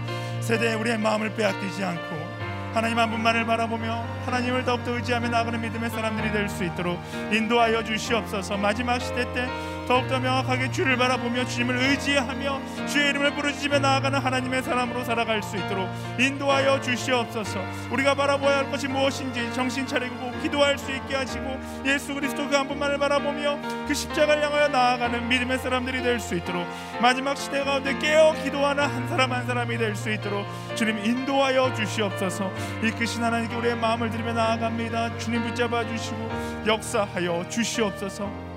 세대에 0.40 0.74
우리의 0.74 0.98
마음을 0.98 1.34
빼앗기지 1.34 1.84
않고 1.84 2.40
하나님 2.72 2.98
한 2.98 3.10
분만을 3.10 3.44
바라보며 3.46 4.04
하나님을 4.24 4.64
더욱더 4.64 4.92
의지하며 4.96 5.28
나아가는 5.28 5.60
믿음의 5.60 5.90
사람들이 5.90 6.30
될 6.32 6.48
수 6.48 6.64
있도록 6.64 6.98
인도하여 7.32 7.84
주시옵소서. 7.84 8.56
마지막 8.56 9.00
시대 9.00 9.30
때 9.34 9.48
더욱더 9.90 10.20
명확하게 10.20 10.70
주를 10.70 10.96
바라보며 10.96 11.44
주님을 11.46 11.76
의지하며 11.76 12.86
주의 12.86 13.10
이름을 13.10 13.34
부르짖으며 13.34 13.80
나아가는 13.80 14.20
하나님의 14.20 14.62
사람으로 14.62 15.02
살아갈 15.02 15.42
수 15.42 15.56
있도록 15.56 15.88
인도하여 16.16 16.80
주시옵소서. 16.80 17.58
우리가 17.90 18.14
바라보아야 18.14 18.58
할 18.58 18.70
것이 18.70 18.86
무엇인지 18.86 19.52
정신 19.52 19.88
차리고 19.88 20.30
기도할 20.42 20.78
수 20.78 20.92
있게 20.92 21.16
하시고 21.16 21.58
예수 21.86 22.14
그리스도 22.14 22.48
그 22.48 22.60
한 22.60 22.68
분만을 22.68 22.98
바라보며 22.98 23.58
그 23.88 23.94
십자가를 23.94 24.44
향하여 24.44 24.68
나아가는 24.68 25.26
믿음의 25.28 25.58
사람들이 25.58 26.02
될 26.02 26.20
수 26.20 26.36
있도록 26.36 26.64
마지막 27.00 27.36
시대 27.36 27.64
가운데 27.64 27.98
깨어 27.98 28.34
기도하는 28.44 28.84
한 28.84 29.08
사람 29.08 29.32
한 29.32 29.44
사람이 29.44 29.76
될 29.76 29.96
수 29.96 30.12
있도록 30.12 30.46
주님 30.76 31.04
인도하여 31.04 31.74
주시옵소서. 31.74 32.52
이끄신 32.84 33.24
하나님께 33.24 33.56
우리의 33.56 33.76
마음을 33.76 34.08
들이며 34.10 34.34
나아갑니다. 34.34 35.18
주님 35.18 35.42
붙잡아 35.48 35.84
주시고 35.88 36.30
역사하여 36.68 37.48
주시옵소서 37.48 38.49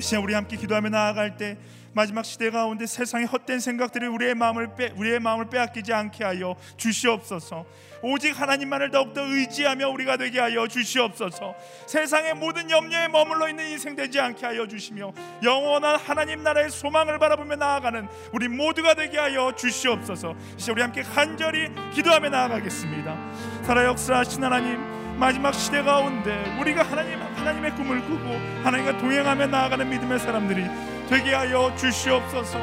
이 0.00 0.02
시간 0.02 0.22
우리 0.22 0.32
함께 0.32 0.56
기도하며 0.56 0.88
나아갈 0.88 1.36
때 1.36 1.58
마지막 1.92 2.24
시대 2.24 2.48
가운데 2.48 2.86
세상의 2.86 3.26
헛된 3.26 3.60
생각들이 3.60 4.06
우리의 4.06 4.34
마음을 4.34 4.74
빼 4.74 4.94
우리의 4.96 5.20
마음을 5.20 5.50
빼앗기지 5.50 5.92
않게 5.92 6.24
하여 6.24 6.56
주시옵소서. 6.78 7.66
오직 8.00 8.40
하나님만을 8.40 8.92
더욱더 8.92 9.20
의지하며 9.22 9.90
우리가 9.90 10.16
되게 10.16 10.40
하여 10.40 10.66
주시옵소서. 10.66 11.54
세상의 11.86 12.32
모든 12.32 12.70
염려에 12.70 13.08
머물러 13.08 13.50
있는 13.50 13.72
인생 13.72 13.94
되지 13.94 14.18
않게 14.18 14.46
하여 14.46 14.66
주시며 14.66 15.12
영원한 15.42 15.96
하나님 15.96 16.42
나라의 16.42 16.70
소망을 16.70 17.18
바라보며 17.18 17.56
나아가는 17.56 18.08
우리 18.32 18.48
모두가 18.48 18.94
되게 18.94 19.18
하여 19.18 19.54
주시옵소서. 19.54 20.34
이제 20.56 20.72
우리 20.72 20.80
함께 20.80 21.02
간절히 21.02 21.68
기도하며 21.92 22.30
나아가겠습니다. 22.30 23.18
살아 23.64 23.84
역사하신 23.84 24.42
하나님 24.42 24.99
마지막 25.20 25.52
시대 25.52 25.82
가운데 25.82 26.56
우리가 26.58 26.82
하나님 26.82 27.20
하나님의 27.20 27.72
꿈을 27.72 28.00
꾸고 28.06 28.40
하나님과 28.64 28.96
동행하며 28.96 29.48
나아가는 29.48 29.86
믿음의 29.86 30.18
사람들이 30.18 30.64
되게 31.10 31.34
하여 31.34 31.70
주시옵소서. 31.76 32.58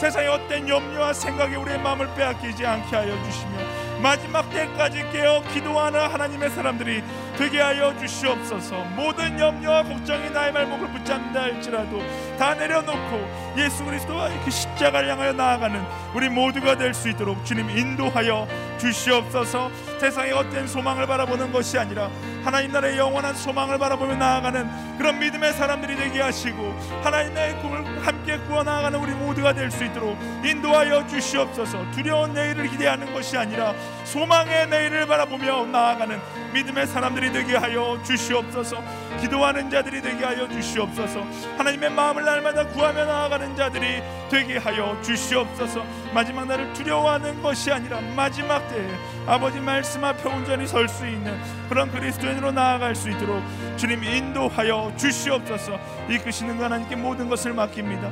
세상의 0.00 0.28
어떤 0.28 0.66
염려와 0.66 1.12
생각에 1.12 1.56
우리의 1.56 1.78
마음을 1.82 2.08
빼앗기지 2.14 2.64
않게 2.64 2.96
하여 2.96 3.22
주시며 3.24 3.58
마지막 4.00 4.48
때까지 4.48 5.04
깨어 5.12 5.42
기도하는 5.52 6.00
하나님의 6.00 6.48
사람들이 6.48 7.02
되게 7.38 7.60
하여 7.60 7.96
주시옵소서. 7.96 8.74
모든 8.96 9.38
염려와 9.38 9.84
걱정이 9.84 10.28
나의 10.30 10.52
말목을 10.52 10.88
붙잡는다 10.88 11.42
할지라도 11.42 12.02
다 12.36 12.54
내려놓고 12.54 13.54
예수 13.56 13.84
그리스도와 13.84 14.28
그 14.44 14.50
십자가를 14.50 15.08
향하여 15.08 15.32
나아가는 15.32 15.80
우리 16.14 16.28
모두가 16.28 16.76
될 16.76 16.92
수 16.92 17.08
있도록 17.10 17.44
주님 17.44 17.70
인도하여 17.70 18.48
주시옵소서. 18.78 19.70
세상의 20.00 20.32
헛된 20.32 20.66
소망을 20.66 21.06
바라보는 21.06 21.52
것이 21.52 21.78
아니라 21.78 22.10
하나님 22.44 22.72
나라의 22.72 22.98
영원한 22.98 23.34
소망을 23.34 23.78
바라보며 23.78 24.16
나아가는 24.16 24.96
그런 24.98 25.18
믿음의 25.20 25.52
사람들이 25.52 25.94
되게 25.96 26.20
하시고 26.20 26.76
하나님의 27.04 27.60
꿈을 27.60 28.06
함께 28.06 28.38
꾸어 28.38 28.64
나아가는 28.64 28.98
우리 28.98 29.12
모두가 29.12 29.52
될 29.52 29.70
수 29.70 29.84
있도록 29.84 30.18
인도하여 30.44 31.06
주시옵소서. 31.06 31.90
두려운 31.92 32.32
내일을 32.32 32.68
기대하는 32.68 33.12
것이 33.12 33.36
아니라 33.36 33.74
소망의 34.04 34.68
내일을 34.68 35.06
바라보며 35.06 35.66
나아가는 35.66 36.18
믿음의 36.52 36.86
사람 36.86 37.14
들이 37.28 37.32
되게 37.32 37.56
하여 37.56 37.98
주시옵소서. 38.02 38.82
기도하는 39.20 39.70
자들이 39.70 40.00
되게 40.00 40.24
하여 40.24 40.48
주시옵소서. 40.48 41.20
하나님의 41.56 41.90
마음을 41.90 42.24
날마다 42.24 42.66
구하며 42.68 43.04
나아가는 43.04 43.56
자들이 43.56 44.02
되게 44.30 44.56
하여 44.56 45.00
주시옵소서. 45.02 45.84
마지막 46.12 46.46
날을 46.46 46.72
두려워하는 46.72 47.42
것이 47.42 47.70
아니라 47.70 48.00
마지막 48.16 48.66
때에 48.68 48.88
아버지 49.26 49.60
말씀 49.60 50.04
앞에 50.04 50.28
온전히 50.28 50.66
설 50.66 50.88
수 50.88 51.06
있는 51.06 51.38
그런 51.68 51.90
그리스도인으로 51.90 52.50
나아갈 52.50 52.94
수 52.94 53.10
있도록 53.10 53.42
주님 53.76 54.02
인도하여 54.02 54.92
주시옵소서. 54.96 55.78
이끄시는 56.08 56.58
하나님께 56.62 56.96
모든 56.96 57.28
것을 57.28 57.52
맡깁니다. 57.52 58.10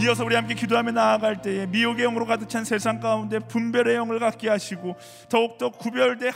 이어서 0.00 0.24
우리 0.24 0.36
함께 0.36 0.54
기도하며 0.54 0.92
나아갈 0.92 1.42
때에 1.42 1.66
미혹의 1.66 2.04
영으로 2.04 2.24
가득 2.24 2.48
찬 2.48 2.64
세상 2.64 3.00
가운데 3.00 3.40
분별의 3.40 3.96
영을 3.96 4.20
갖게 4.20 4.48
하시고 4.48 4.96
더욱더 5.28 5.70
구별된 5.70 6.30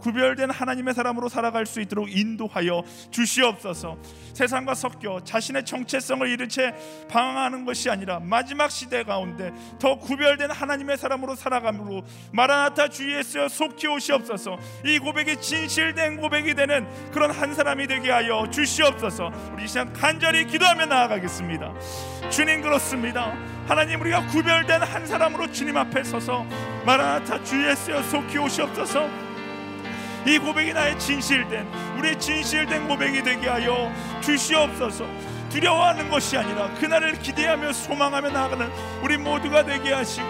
구별된 0.00 0.50
하나님의 0.50 0.94
사람으로 0.94 1.28
살아갈 1.28 1.66
수 1.66 1.80
있도록 1.80 2.14
인도하여 2.14 2.82
주시옵소서. 3.10 3.96
세상과 4.34 4.74
섞여 4.74 5.20
자신의 5.22 5.64
정체성을 5.64 6.26
잃은 6.28 6.48
채 6.48 6.74
방황하는 7.08 7.64
것이 7.64 7.90
아니라 7.90 8.20
마지막 8.20 8.70
시대 8.70 9.02
가운데 9.02 9.52
더 9.78 9.98
구별된 9.98 10.50
하나님의 10.50 10.96
사람으로 10.96 11.34
살아감으로 11.34 12.02
마라나타 12.32 12.88
주 12.88 13.14
예수여 13.14 13.48
속히 13.48 13.86
오시옵소서. 13.88 14.58
이 14.84 14.98
고백이 14.98 15.40
진실된 15.40 16.16
고백이 16.16 16.54
되는 16.54 16.86
그런 17.10 17.30
한 17.30 17.54
사람이 17.54 17.86
되게 17.86 18.10
하여 18.10 18.48
주시옵소서. 18.50 19.30
우리 19.52 19.68
시간 19.68 19.92
간절히 19.92 20.46
기도하며 20.46 20.86
나아가겠습니다. 20.86 21.72
주님 22.30 22.62
그렇습니다. 22.62 23.34
하나님 23.66 24.00
우리가 24.00 24.26
구별된 24.26 24.82
한 24.82 25.06
사람으로 25.06 25.50
주님 25.52 25.76
앞에 25.76 26.02
서서 26.02 26.44
마라나타 26.84 27.42
주 27.44 27.68
예수여 27.68 28.02
속히 28.04 28.38
오시옵소서. 28.38 29.29
이 30.26 30.38
고백이 30.38 30.72
나의 30.72 30.98
진실된 30.98 31.66
우리의 31.98 32.18
진실된 32.18 32.88
고백이 32.88 33.22
되게 33.22 33.48
하여 33.48 33.90
주시옵소서. 34.20 35.06
두려워하는 35.50 36.08
것이 36.08 36.36
아니라 36.36 36.72
그날을 36.74 37.18
기대하며 37.18 37.72
소망하며 37.72 38.30
나아가는 38.30 38.70
우리 39.02 39.16
모두가 39.16 39.64
되게 39.64 39.92
하시고 39.92 40.26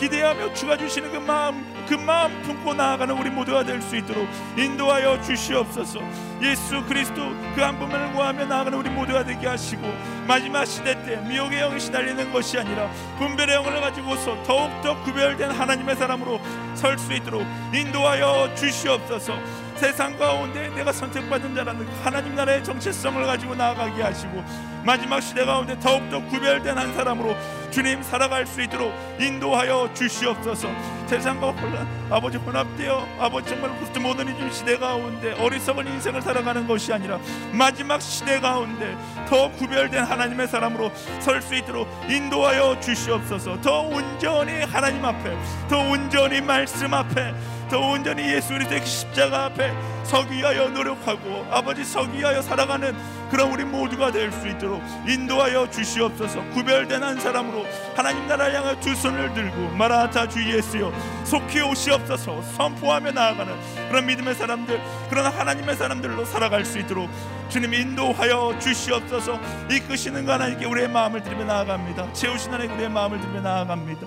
기대하며 0.00 0.54
주가 0.54 0.78
주시는 0.78 1.12
그 1.12 1.18
마음 1.18 1.62
그 1.86 1.94
마음 1.94 2.40
품고 2.42 2.72
나아가는 2.72 3.14
우리 3.18 3.28
모두가 3.28 3.64
될 3.64 3.82
수 3.82 3.96
있도록 3.96 4.26
인도하여 4.56 5.20
주시옵소서. 5.20 6.00
예수 6.40 6.82
그리스도 6.84 7.20
그 7.54 7.60
한 7.60 7.78
분만을 7.78 8.12
구하며 8.14 8.46
나아가는 8.46 8.78
우리 8.78 8.88
모두가 8.88 9.24
되게 9.24 9.46
하시고 9.46 9.82
마지막 10.26 10.64
시대 10.64 10.94
때 11.04 11.16
미혹의 11.28 11.60
영이 11.60 11.78
시달리는 11.80 12.32
것이 12.32 12.58
아니라 12.58 12.90
분별의 13.18 13.56
영을 13.56 13.78
가지고서 13.80 14.42
더욱더 14.44 15.02
구별된 15.02 15.50
하나님의 15.50 15.96
사람으로 15.96 16.40
설 16.74 16.96
수 16.96 17.12
있도록 17.12 17.44
인도하여 17.74 18.54
주시옵소서. 18.54 19.34
세상 19.76 20.16
가운데 20.18 20.68
내가 20.70 20.92
선택받은 20.92 21.54
자라는 21.54 21.86
하나님 22.04 22.34
나라의 22.34 22.62
정체성을 22.64 23.26
가지고 23.26 23.54
나아가게 23.54 24.02
하시고 24.02 24.42
마지막 24.84 25.20
시대 25.20 25.44
가운데 25.44 25.78
더욱더 25.80 26.22
구별된 26.26 26.76
한 26.78 26.94
사람으로 26.94 27.34
주님 27.70 28.02
살아갈 28.02 28.46
수 28.46 28.60
있도록 28.62 28.92
인도하여 29.20 29.90
주시옵소서. 29.94 30.68
세상과 31.06 31.50
혼란 31.52 31.88
아버지 32.10 32.36
혼합되어 32.36 33.08
아버지 33.18 33.50
정말 33.50 33.74
그리스도 33.76 34.00
모더니즘 34.00 34.50
시대 34.50 34.76
가운데 34.76 35.32
어리석은 35.32 35.86
인생을 35.86 36.22
살아가는 36.22 36.66
것이 36.66 36.92
아니라 36.92 37.18
마지막 37.52 38.00
시대 38.00 38.38
가운데 38.40 38.96
더 39.28 39.50
구별된 39.52 40.04
하나님의 40.04 40.48
사람으로 40.48 40.92
설 41.20 41.40
수 41.40 41.54
있도록 41.54 41.88
인도하여 42.08 42.78
주시옵소서. 42.80 43.60
더 43.60 43.80
온전히 43.80 44.62
하나님 44.62 45.04
앞에 45.04 45.36
더 45.68 45.78
온전히 45.78 46.40
말씀 46.40 46.92
앞에 46.92 47.34
더 47.70 47.78
온전히 47.78 48.34
예수 48.34 48.48
그리스도의 48.48 48.84
십자가 48.84 49.44
앞에 49.46 49.72
서기 50.02 50.38
위하여 50.38 50.68
노력하고 50.68 51.46
아버지 51.50 51.84
서기 51.84 52.18
위하여 52.18 52.42
살아가는 52.42 52.94
그런 53.30 53.52
우리 53.52 53.64
모두가 53.64 54.10
될 54.10 54.32
수 54.32 54.48
있도록 54.48 54.82
인도하여 55.06 55.70
주시옵소서. 55.70 56.42
구별된 56.50 57.02
한 57.02 57.20
사람으로 57.20 57.64
하나님 57.94 58.26
나라 58.26 58.52
향해 58.52 58.78
두 58.80 58.94
손을 58.94 59.32
들고 59.34 59.70
마라타 59.76 60.28
주 60.28 60.42
예수여 60.52 60.92
속히 61.24 61.60
오시옵소서. 61.60 62.42
선포하며 62.56 63.12
나아가는 63.12 63.54
그런 63.88 64.06
믿음의 64.06 64.34
사람들 64.34 64.80
그런 65.08 65.26
하나님의 65.26 65.76
사람들로 65.76 66.24
살아갈 66.24 66.64
수 66.64 66.78
있도록 66.78 67.08
주님 67.48 67.72
인도하여 67.74 68.58
주시옵소서. 68.58 69.38
이끄시는 69.70 70.28
하나님께 70.28 70.66
우리의 70.66 70.88
마음을 70.88 71.22
드리며 71.22 71.44
나아갑니다. 71.44 72.12
채우신 72.14 72.52
하나님 72.52 72.72
우리의 72.74 72.88
마음을 72.88 73.20
드리며 73.20 73.40
나아갑니다 73.42 74.06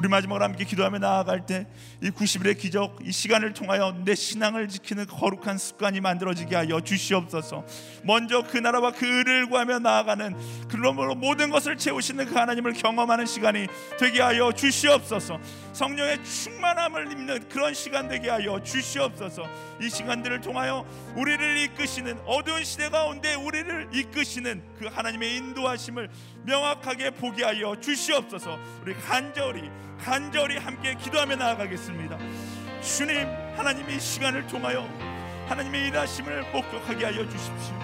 우리 0.00 0.08
마지막으로 0.08 0.42
함께 0.42 0.64
기도하며 0.64 0.98
나아갈 0.98 1.44
때 1.44 1.66
이 2.02 2.08
90일의 2.10 2.56
기적 2.56 2.98
이 3.04 3.12
시간을 3.12 3.52
통하여 3.52 3.94
내 4.04 4.14
신앙을 4.14 4.68
지키는 4.68 5.06
거룩한 5.06 5.58
습관이 5.58 6.00
만들어지게 6.00 6.56
하여 6.56 6.80
주시옵소서. 6.80 7.64
먼저 8.04 8.42
그 8.42 8.56
나라와 8.56 8.90
그 8.90 9.06
의를 9.06 9.46
구하며 9.50 9.80
나아가는 9.80 10.34
그러므로 10.68 11.14
모든 11.14 11.50
것을 11.50 11.76
채우시는 11.76 12.24
그 12.26 12.34
하나님을 12.34 12.72
경험하는 12.72 13.26
시간이 13.26 13.66
되게 13.98 14.22
하여 14.22 14.50
주시옵소서. 14.50 15.38
성령의 15.72 16.24
충만함을 16.24 17.12
입는 17.12 17.48
그런 17.48 17.74
시간 17.74 18.08
되게 18.08 18.28
하여 18.30 18.62
주시옵소서. 18.62 19.48
이 19.80 19.88
시간들을 19.88 20.40
통하여 20.40 20.84
우리를 21.16 21.58
이끄시는 21.58 22.18
어두운 22.26 22.64
시대 22.64 22.88
가운데 22.88 23.34
우리를 23.34 23.88
이끄시는 23.92 24.62
그 24.78 24.86
하나님의 24.86 25.36
인도하심을 25.36 26.10
명확하게 26.44 27.10
보게 27.10 27.44
하여 27.44 27.78
주시옵소서. 27.80 28.58
우리 28.82 28.94
간절히 28.94 29.70
간절히 30.02 30.56
함께 30.56 30.94
기도하며 30.94 31.36
나아가겠습니다. 31.36 32.18
주님, 32.82 33.26
하나님이 33.56 34.00
시간을 34.00 34.46
통하여 34.46 34.82
하나님의 35.48 35.88
일하심을 35.88 36.50
목격하게 36.52 37.04
하여 37.04 37.28
주십시오. 37.28 37.78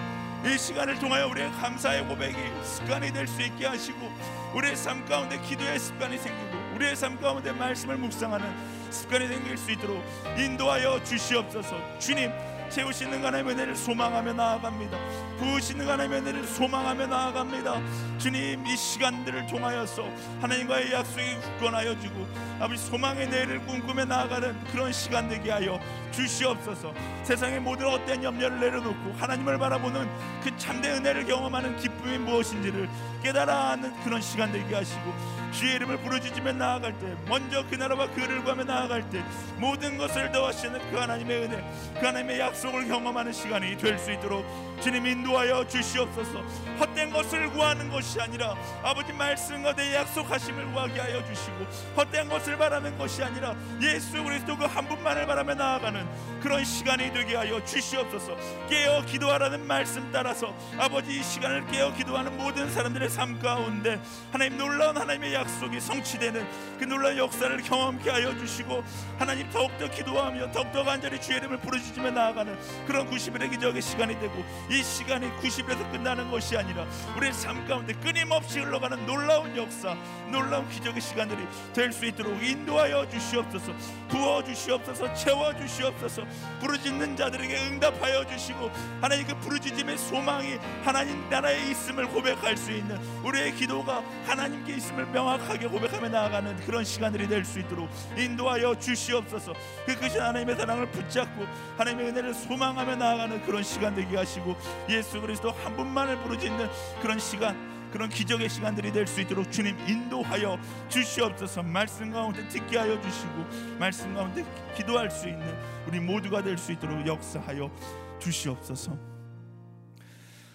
이 0.45 0.57
시간을 0.57 0.99
통하여 0.99 1.27
우리의 1.27 1.51
감사의 1.51 2.05
고백이 2.07 2.35
습관이 2.63 3.11
될 3.11 3.27
수 3.27 3.41
있게 3.41 3.65
하시고 3.65 4.11
우리의 4.55 4.75
삶 4.75 5.03
가운데 5.05 5.39
기도의 5.41 5.77
습관이 5.77 6.17
생기고 6.17 6.46
우리의 6.77 6.95
삶 6.95 7.19
가운데 7.19 7.51
말씀을 7.51 7.97
묵상하는 7.97 8.45
습관이 8.91 9.27
생길 9.27 9.57
수 9.57 9.71
있도록 9.71 10.03
인도하여 10.37 11.03
주시옵소서. 11.03 11.75
주님, 11.97 12.31
채우시는 12.69 13.23
하나님의 13.23 13.55
은혜를 13.55 13.75
소망하며 13.75 14.33
나아갑니다. 14.33 14.97
부으시는 15.39 15.87
하나님의 15.87 16.19
은혜를 16.19 16.43
소망하며 16.45 17.07
나아갑니다. 17.07 17.81
주님 18.19 18.65
이 18.67 18.75
시간들을 18.75 19.47
통하여서 19.47 20.03
하나님과의 20.41 20.91
약속이 20.91 21.35
굳건하여 21.37 21.99
지고 21.99 22.27
아버지 22.59 22.83
소망의 22.85 23.29
내일을 23.29 23.65
꿈꾸며 23.65 24.05
나아가는 24.05 24.63
그런 24.65 24.91
시간 24.91 25.27
되게 25.29 25.49
하여 25.49 25.79
주시옵소서. 26.11 26.93
세상의 27.23 27.59
모든 27.59 27.87
헛된 27.87 28.23
염려를 28.23 28.59
내려놓고 28.59 29.13
하나님을 29.17 29.57
바라보는 29.57 30.07
그 30.43 30.55
참된 30.57 30.97
은혜를 30.97 31.25
경험하는 31.25 31.77
기쁨이 31.77 32.17
무엇인지를 32.19 32.89
깨달아 33.23 33.71
하는 33.71 33.93
그런 34.03 34.21
시간 34.21 34.51
되게 34.51 34.75
하시고 34.75 35.46
주의 35.51 35.75
이름을 35.75 35.97
부르짖으며 35.97 36.53
나아갈 36.53 36.97
때 36.99 37.15
먼저 37.27 37.65
그 37.69 37.75
나라와 37.75 38.07
그를 38.11 38.43
구하며 38.43 38.63
나아갈 38.65 39.09
때 39.09 39.23
모든 39.57 39.97
것을 39.97 40.31
더하시는 40.31 40.91
그 40.91 40.97
하나님의 40.97 41.43
은혜 41.43 41.93
그 41.99 42.05
하나님의 42.05 42.39
약속을 42.39 42.87
경험하는 42.87 43.33
시간이 43.33 43.77
될 43.77 43.97
수 43.97 44.11
있도록 44.11 44.45
주님 44.81 45.07
인도하여 45.07 45.67
주시옵소서. 45.67 46.39
헛된 46.79 47.11
것을 47.11 47.49
구하는 47.49 47.89
것이 47.89 48.21
아니라 48.21 48.55
아버지 48.83 49.11
말씀과 49.11 49.73
내 49.73 49.95
약속하심을 49.95 50.71
구하게 50.71 50.99
하여 50.99 51.25
주시고 51.25 51.65
헛된 51.97 52.29
것을 52.29 52.57
바라는 52.57 52.95
것이 52.97 53.23
아니라 53.23 53.55
예수 53.81 54.23
그리스도 54.23 54.55
그 54.55 54.67
한 54.67 54.87
분만을 54.87 55.25
바라며 55.25 55.55
나아가는 55.55 56.05
그런 56.41 56.63
시간이 56.63 57.11
되게 57.11 57.35
하여 57.35 57.63
주시옵소서. 57.65 58.35
깨어 58.69 59.01
기도하라는 59.05 59.65
말씀 59.65 60.11
따라서 60.11 60.53
아버지 60.77 61.17
이 61.17 61.23
시간을 61.23 61.65
깨어 61.67 61.93
기도하는 61.93 62.37
모든 62.37 62.69
사람들의 62.69 63.09
삶 63.09 63.39
가운데 63.39 63.99
하나님 64.31 64.57
놀라운 64.57 64.95
하나님의 64.97 65.33
약속이 65.37 65.79
성취되는 65.79 66.47
그 66.79 66.85
놀라운 66.85 67.17
역사를 67.17 67.55
경험케 67.61 68.09
하여 68.09 68.37
주시고 68.37 68.83
하나님 69.17 69.49
더욱더 69.49 69.89
기도하며 69.89 70.51
더욱더 70.51 70.83
간절히 70.83 71.19
주의 71.19 71.37
이름을 71.39 71.57
부르짖으며 71.57 72.11
나아가는 72.11 72.57
그런 72.85 73.09
90일의 73.09 73.49
기적의 73.51 73.81
시간이 73.81 74.19
되고 74.19 74.45
이 74.69 74.83
시간이 74.83 75.29
90일에서 75.41 75.91
끝나는 75.91 76.29
것이 76.31 76.55
아니라 76.57 76.85
우리의 77.17 77.33
삶 77.33 77.67
가운데 77.67 77.93
끊임없이 77.93 78.59
흘러가는 78.59 79.05
놀라운 79.05 79.55
역사 79.57 79.95
놀라운 80.31 80.67
기적의 80.69 81.01
시간들이 81.01 81.45
될 81.73 81.87
수 81.97 82.05
있도록 82.05 82.43
인도하여 82.43 83.09
주시옵소서 83.09 83.73
부어 84.09 84.43
주시옵소서 84.43 85.13
채워 85.15 85.55
주시옵소서 85.55 86.21
부르짖는 86.59 87.15
자들에게 87.15 87.57
응답하여 87.67 88.25
주시고 88.27 88.69
하나님 89.01 89.25
그 89.25 89.35
부르짖음의 89.39 89.97
소망이 89.97 90.57
하나님 90.83 91.27
나라에 91.29 91.71
있음을 91.71 92.07
고백할 92.07 92.55
수 92.55 92.71
있는 92.71 92.97
우리의 93.23 93.55
기도가 93.55 94.03
하나님께 94.27 94.75
있음을 94.75 95.07
명 95.07 95.26
확하게 95.27 95.67
고백하며 95.67 96.09
나아가는 96.09 96.55
그런 96.65 96.83
시간들이 96.83 97.27
될 97.27 97.43
수 97.45 97.59
있도록 97.59 97.89
인도하여 98.17 98.77
주시옵소서. 98.77 99.53
그 99.85 99.95
크신 99.99 100.19
하나님의 100.21 100.55
사랑을 100.55 100.89
붙잡고 100.91 101.45
하나님의 101.77 102.07
은혜를 102.09 102.33
소망하며 102.33 102.95
나아가는 102.95 103.41
그런 103.45 103.63
시간 103.63 103.95
되게 103.95 104.17
하시고 104.17 104.55
예수 104.89 105.21
그리스도 105.21 105.51
한 105.51 105.75
분만을 105.75 106.17
부르짖는 106.23 106.67
그런 107.01 107.19
시간 107.19 107.55
그런 107.91 108.09
기적의 108.09 108.49
시간들이 108.49 108.91
될 108.91 109.07
수 109.07 109.21
있도록 109.21 109.49
주님 109.49 109.77
인도하여 109.87 110.59
주시옵소서. 110.89 111.63
말씀 111.63 112.11
가운데 112.11 112.45
듣게 112.49 112.77
하여 112.77 112.99
주시고 112.99 113.77
말씀 113.79 114.13
가운데 114.13 114.43
기도할 114.75 115.09
수 115.09 115.29
있는 115.29 115.47
우리 115.87 115.99
모두가 116.01 116.43
될 116.43 116.57
수 116.57 116.73
있도록 116.73 117.07
역사하여 117.07 117.71
주시옵소서. 118.19 118.97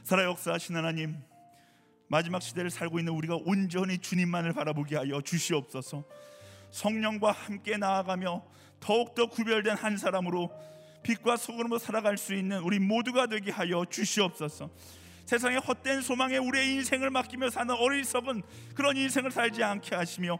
살아 0.04 0.24
역사하신 0.24 0.76
하나님 0.76 1.16
마지막 2.12 2.42
시대를 2.42 2.68
살고 2.68 2.98
있는 2.98 3.14
우리가 3.14 3.38
온전히 3.42 3.96
주님만을 3.96 4.52
바라보게 4.52 4.96
하여 4.96 5.22
주시옵소서 5.22 6.04
성령과 6.70 7.32
함께 7.32 7.78
나아가며 7.78 8.44
더욱더 8.80 9.30
구별된 9.30 9.78
한 9.78 9.96
사람으로 9.96 10.50
빛과 11.02 11.38
소금으로 11.38 11.78
살아갈 11.78 12.18
수 12.18 12.34
있는 12.34 12.58
우리 12.58 12.78
모두가 12.78 13.28
되게 13.28 13.50
하여 13.50 13.86
주시옵소서 13.88 14.68
세상의 15.24 15.60
헛된 15.60 16.02
소망에 16.02 16.36
우리의 16.36 16.74
인생을 16.74 17.08
맡기며 17.08 17.48
사는 17.48 17.74
어리석은 17.74 18.42
그런 18.74 18.94
인생을 18.98 19.30
살지 19.30 19.64
않게 19.64 19.94
하시며 19.94 20.38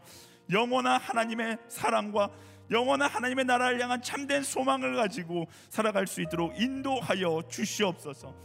영원한 0.51 1.01
하나님의 1.01 1.57
사랑과 1.69 2.29
영원한 2.69 3.09
하나님의 3.09 3.45
나라를 3.45 3.81
향한 3.81 3.99
참된 4.03 4.43
소망을 4.43 4.95
가지고 4.95 5.47
살아갈 5.69 6.05
수 6.05 6.21
있도록 6.21 6.53
인도하여 6.61 7.41
주시옵소서. 7.49 8.35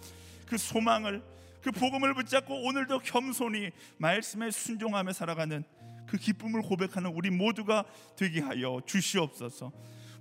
그 0.47 0.57
소망을 0.57 1.23
그 1.63 1.71
복음을 1.71 2.15
붙잡고 2.15 2.67
오늘도 2.67 3.01
겸손히 3.01 3.71
말씀에 3.99 4.51
순종하며 4.51 5.13
살아가는 5.13 5.65
그 6.07 6.17
기쁨을 6.17 6.63
고백하는 6.63 7.11
우리 7.11 7.31
모두가 7.31 7.85
되게 8.17 8.41
하여 8.41 8.81
주시옵소서. 8.87 9.73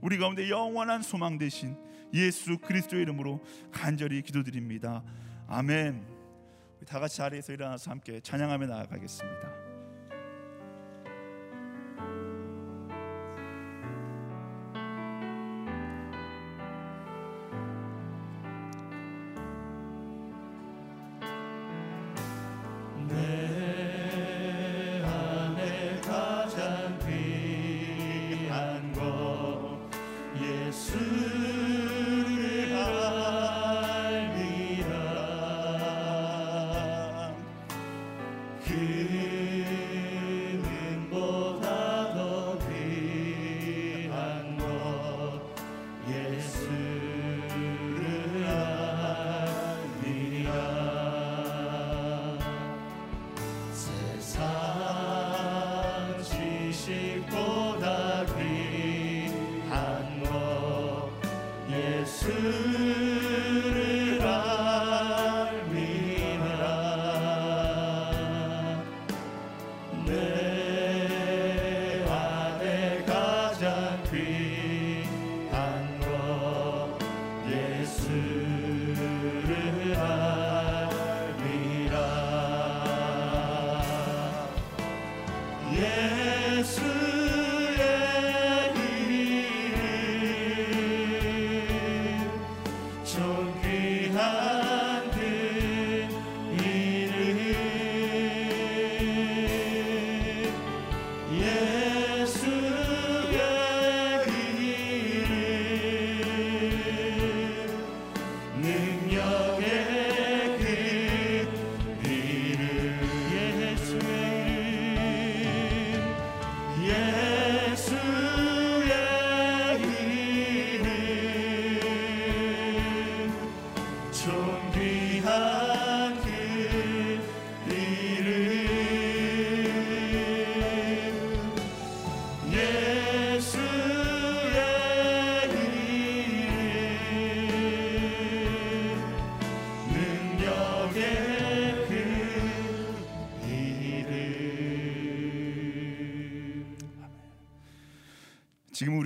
우리 0.02 0.18
가운데 0.18 0.50
영원한 0.50 1.02
소망 1.02 1.38
되신 1.38 1.78
예수 2.14 2.58
그리스도의 2.60 3.04
이름으로 3.04 3.44
간절히 3.72 4.22
기도드립니다. 4.22 5.04
아멘. 5.48 6.06
다 6.88 7.00
같이 7.00 7.18
자리에서 7.18 7.54
일어나서 7.54 7.92
함께 7.92 8.20
찬양하며 8.20 8.68
나아가겠습니다. 8.68 9.67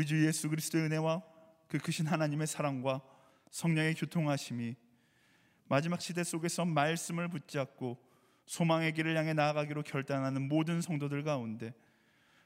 우리 0.02 0.08
주 0.08 0.26
예수 0.26 0.49
그리스도의 0.49 0.86
은혜와 0.86 1.22
그 1.68 1.78
크신 1.78 2.08
하나님의 2.08 2.47
사랑과 2.47 3.02
성령의 3.52 3.93
교통하심이 3.93 4.76
마지막 5.68 6.02
시대 6.02 6.24
속에서 6.24 6.66
말씀을 6.66 7.28
붙잡고 7.28 8.04
소망의 8.47 8.93
길을 8.93 9.16
향해 9.16 9.34
나아가기로 9.34 9.84
결단하는 9.84 10.47
모든 10.47 10.82
성도들 10.82 11.24
가운데 11.24 11.72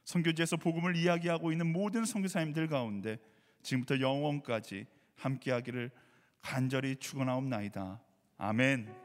선교지에서 0.04 0.58
복음을 0.58 0.98
이야기하고 0.98 1.54
있는 1.54 1.72
모든 1.72 2.04
선교사님들 2.04 2.68
가운데 2.68 3.20
지금부터 3.64 4.02
영원까지 4.02 4.86
함께하기를 5.16 5.92
간절히 6.42 6.98
축원하옵나이다. 6.98 8.02
아멘. 8.38 9.05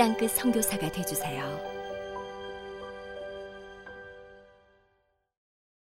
땅끝 0.00 0.30
성교사가 0.30 0.90
되주세요 0.90 1.69